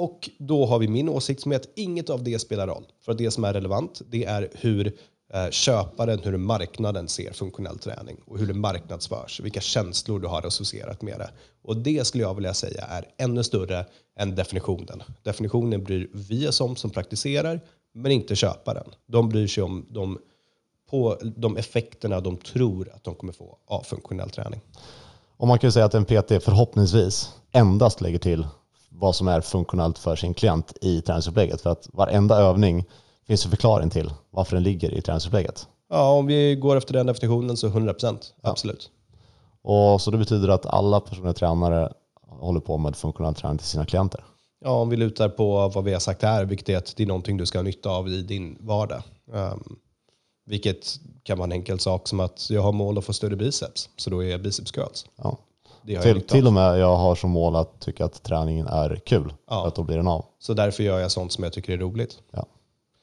Och 0.00 0.30
då 0.38 0.66
har 0.66 0.78
vi 0.78 0.88
min 0.88 1.08
åsikt 1.08 1.40
som 1.40 1.52
är 1.52 1.56
att 1.56 1.68
inget 1.74 2.10
av 2.10 2.24
det 2.24 2.38
spelar 2.38 2.66
roll. 2.66 2.84
För 3.00 3.14
det 3.14 3.30
som 3.30 3.44
är 3.44 3.52
relevant, 3.52 4.02
det 4.10 4.24
är 4.24 4.50
hur 4.54 4.86
eh, 5.34 5.50
köparen, 5.50 6.20
hur 6.22 6.36
marknaden 6.36 7.08
ser 7.08 7.32
funktionell 7.32 7.78
träning 7.78 8.16
och 8.26 8.38
hur 8.38 8.46
det 8.46 8.54
marknadsförs, 8.54 9.40
vilka 9.40 9.60
känslor 9.60 10.20
du 10.20 10.26
har 10.26 10.46
associerat 10.46 11.02
med 11.02 11.18
det. 11.18 11.30
Och 11.62 11.76
det 11.76 12.06
skulle 12.06 12.24
jag 12.24 12.34
vilja 12.34 12.54
säga 12.54 12.84
är 12.84 13.04
ännu 13.18 13.44
större 13.44 13.86
än 14.16 14.34
definitionen. 14.34 15.02
Definitionen 15.22 15.84
bryr 15.84 16.10
vi 16.12 16.48
oss 16.48 16.60
om 16.60 16.76
som 16.76 16.90
praktiserar, 16.90 17.60
men 17.92 18.12
inte 18.12 18.36
köparen. 18.36 18.88
De 19.06 19.28
bryr 19.28 19.46
sig 19.46 19.62
om 19.62 19.86
de, 19.90 20.18
på 20.90 21.18
de 21.36 21.56
effekterna 21.56 22.20
de 22.20 22.36
tror 22.36 22.90
att 22.94 23.04
de 23.04 23.14
kommer 23.14 23.32
få 23.32 23.58
av 23.66 23.82
funktionell 23.82 24.30
träning. 24.30 24.60
Och 25.36 25.48
man 25.48 25.58
kan 25.58 25.68
ju 25.68 25.72
säga 25.72 25.84
att 25.84 25.94
en 25.94 26.04
PT 26.04 26.44
förhoppningsvis 26.44 27.32
endast 27.52 28.00
lägger 28.00 28.18
till 28.18 28.46
vad 28.90 29.16
som 29.16 29.28
är 29.28 29.40
funktionellt 29.40 29.98
för 29.98 30.16
sin 30.16 30.34
klient 30.34 30.72
i 30.80 31.00
träningsupplägget. 31.00 31.60
För 31.60 31.70
att 31.70 31.88
varenda 31.92 32.36
övning 32.36 32.84
finns 33.26 33.44
en 33.44 33.50
förklaring 33.50 33.90
till 33.90 34.10
varför 34.30 34.56
den 34.56 34.62
ligger 34.62 34.94
i 34.94 35.02
träningsupplägget. 35.02 35.68
Ja, 35.88 36.12
om 36.12 36.26
vi 36.26 36.54
går 36.54 36.76
efter 36.76 36.94
den 36.94 37.06
definitionen 37.06 37.56
så 37.56 37.66
100 37.66 37.92
procent, 37.92 38.34
absolut. 38.42 38.90
Ja. 39.62 39.94
Och 39.94 40.00
så 40.00 40.10
det 40.10 40.18
betyder 40.18 40.48
att 40.48 40.66
alla 40.66 41.00
personer 41.00 41.32
tränare 41.32 41.92
håller 42.28 42.60
på 42.60 42.78
med 42.78 42.96
funktionell 42.96 43.34
träning 43.34 43.58
till 43.58 43.66
sina 43.66 43.86
klienter. 43.86 44.24
Ja, 44.64 44.70
om 44.70 44.88
vi 44.88 44.96
lutar 44.96 45.28
på 45.28 45.68
vad 45.68 45.84
vi 45.84 45.92
har 45.92 46.00
sagt 46.00 46.22
här, 46.22 46.44
vilket 46.44 46.68
är 46.68 46.76
att 46.76 46.96
det 46.96 47.02
är 47.02 47.06
någonting 47.06 47.36
du 47.36 47.46
ska 47.46 47.58
ha 47.58 47.62
nytta 47.62 47.90
av 47.90 48.08
i 48.08 48.22
din 48.22 48.56
vardag. 48.60 49.02
Um, 49.32 49.78
vilket 50.46 50.94
kan 51.22 51.38
vara 51.38 51.46
en 51.46 51.52
enkel 51.52 51.78
sak 51.78 52.08
som 52.08 52.20
att 52.20 52.50
jag 52.50 52.62
har 52.62 52.72
mål 52.72 52.98
att 52.98 53.04
få 53.04 53.12
större 53.12 53.36
biceps, 53.36 53.88
så 53.96 54.10
då 54.10 54.24
är 54.24 54.38
biceps 54.38 54.70
curls. 54.70 55.06
Ja 55.16 55.38
till, 55.86 56.20
till 56.20 56.46
och 56.46 56.52
med 56.52 56.78
jag 56.78 56.96
har 56.96 57.14
som 57.14 57.30
mål 57.30 57.56
att 57.56 57.80
tycka 57.80 58.04
att 58.04 58.22
träningen 58.22 58.66
är 58.66 59.00
kul. 59.04 59.32
Ja. 59.50 59.62
För 59.62 59.68
att 59.68 59.74
då 59.74 59.82
blir 59.82 59.96
den 59.96 60.08
av. 60.08 60.24
Så 60.38 60.54
därför 60.54 60.82
gör 60.82 60.98
jag 60.98 61.10
sånt 61.10 61.32
som 61.32 61.44
jag 61.44 61.52
tycker 61.52 61.72
är 61.72 61.78
roligt. 61.78 62.18
Ja. 62.32 62.46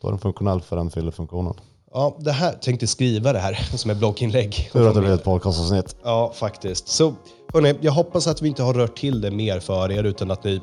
Då 0.02 0.08
är 0.08 0.12
den 0.12 0.20
funktionell 0.20 0.62
för 0.62 0.76
den 0.76 0.90
fyller 0.90 1.12
funktionen. 1.12 1.54
Ja, 1.94 2.18
det 2.20 2.32
här, 2.32 2.54
tänkte 2.54 2.88
skriva 2.88 3.34
det 3.34 3.40
här 3.40 3.54
som 3.78 3.92
ett 3.92 3.98
blogginlägg. 3.98 4.70
Tur 4.74 4.88
att 4.88 4.96
det 4.96 5.02
blir 5.02 5.14
ett 5.14 5.24
podcastavsnitt. 5.24 5.96
Ja, 6.04 6.32
faktiskt. 6.36 6.88
Så 6.88 7.14
hörni, 7.54 7.76
jag 7.82 7.92
hoppas 7.92 8.28
att 8.28 8.42
vi 8.42 8.48
inte 8.48 8.64
har 8.64 8.74
rört 8.74 8.98
till 8.98 9.22
det 9.22 9.32
mer 9.32 9.60
för 9.60 9.92
er 9.92 10.04
utan 10.04 10.32
att 10.32 10.44
ni 10.44 10.62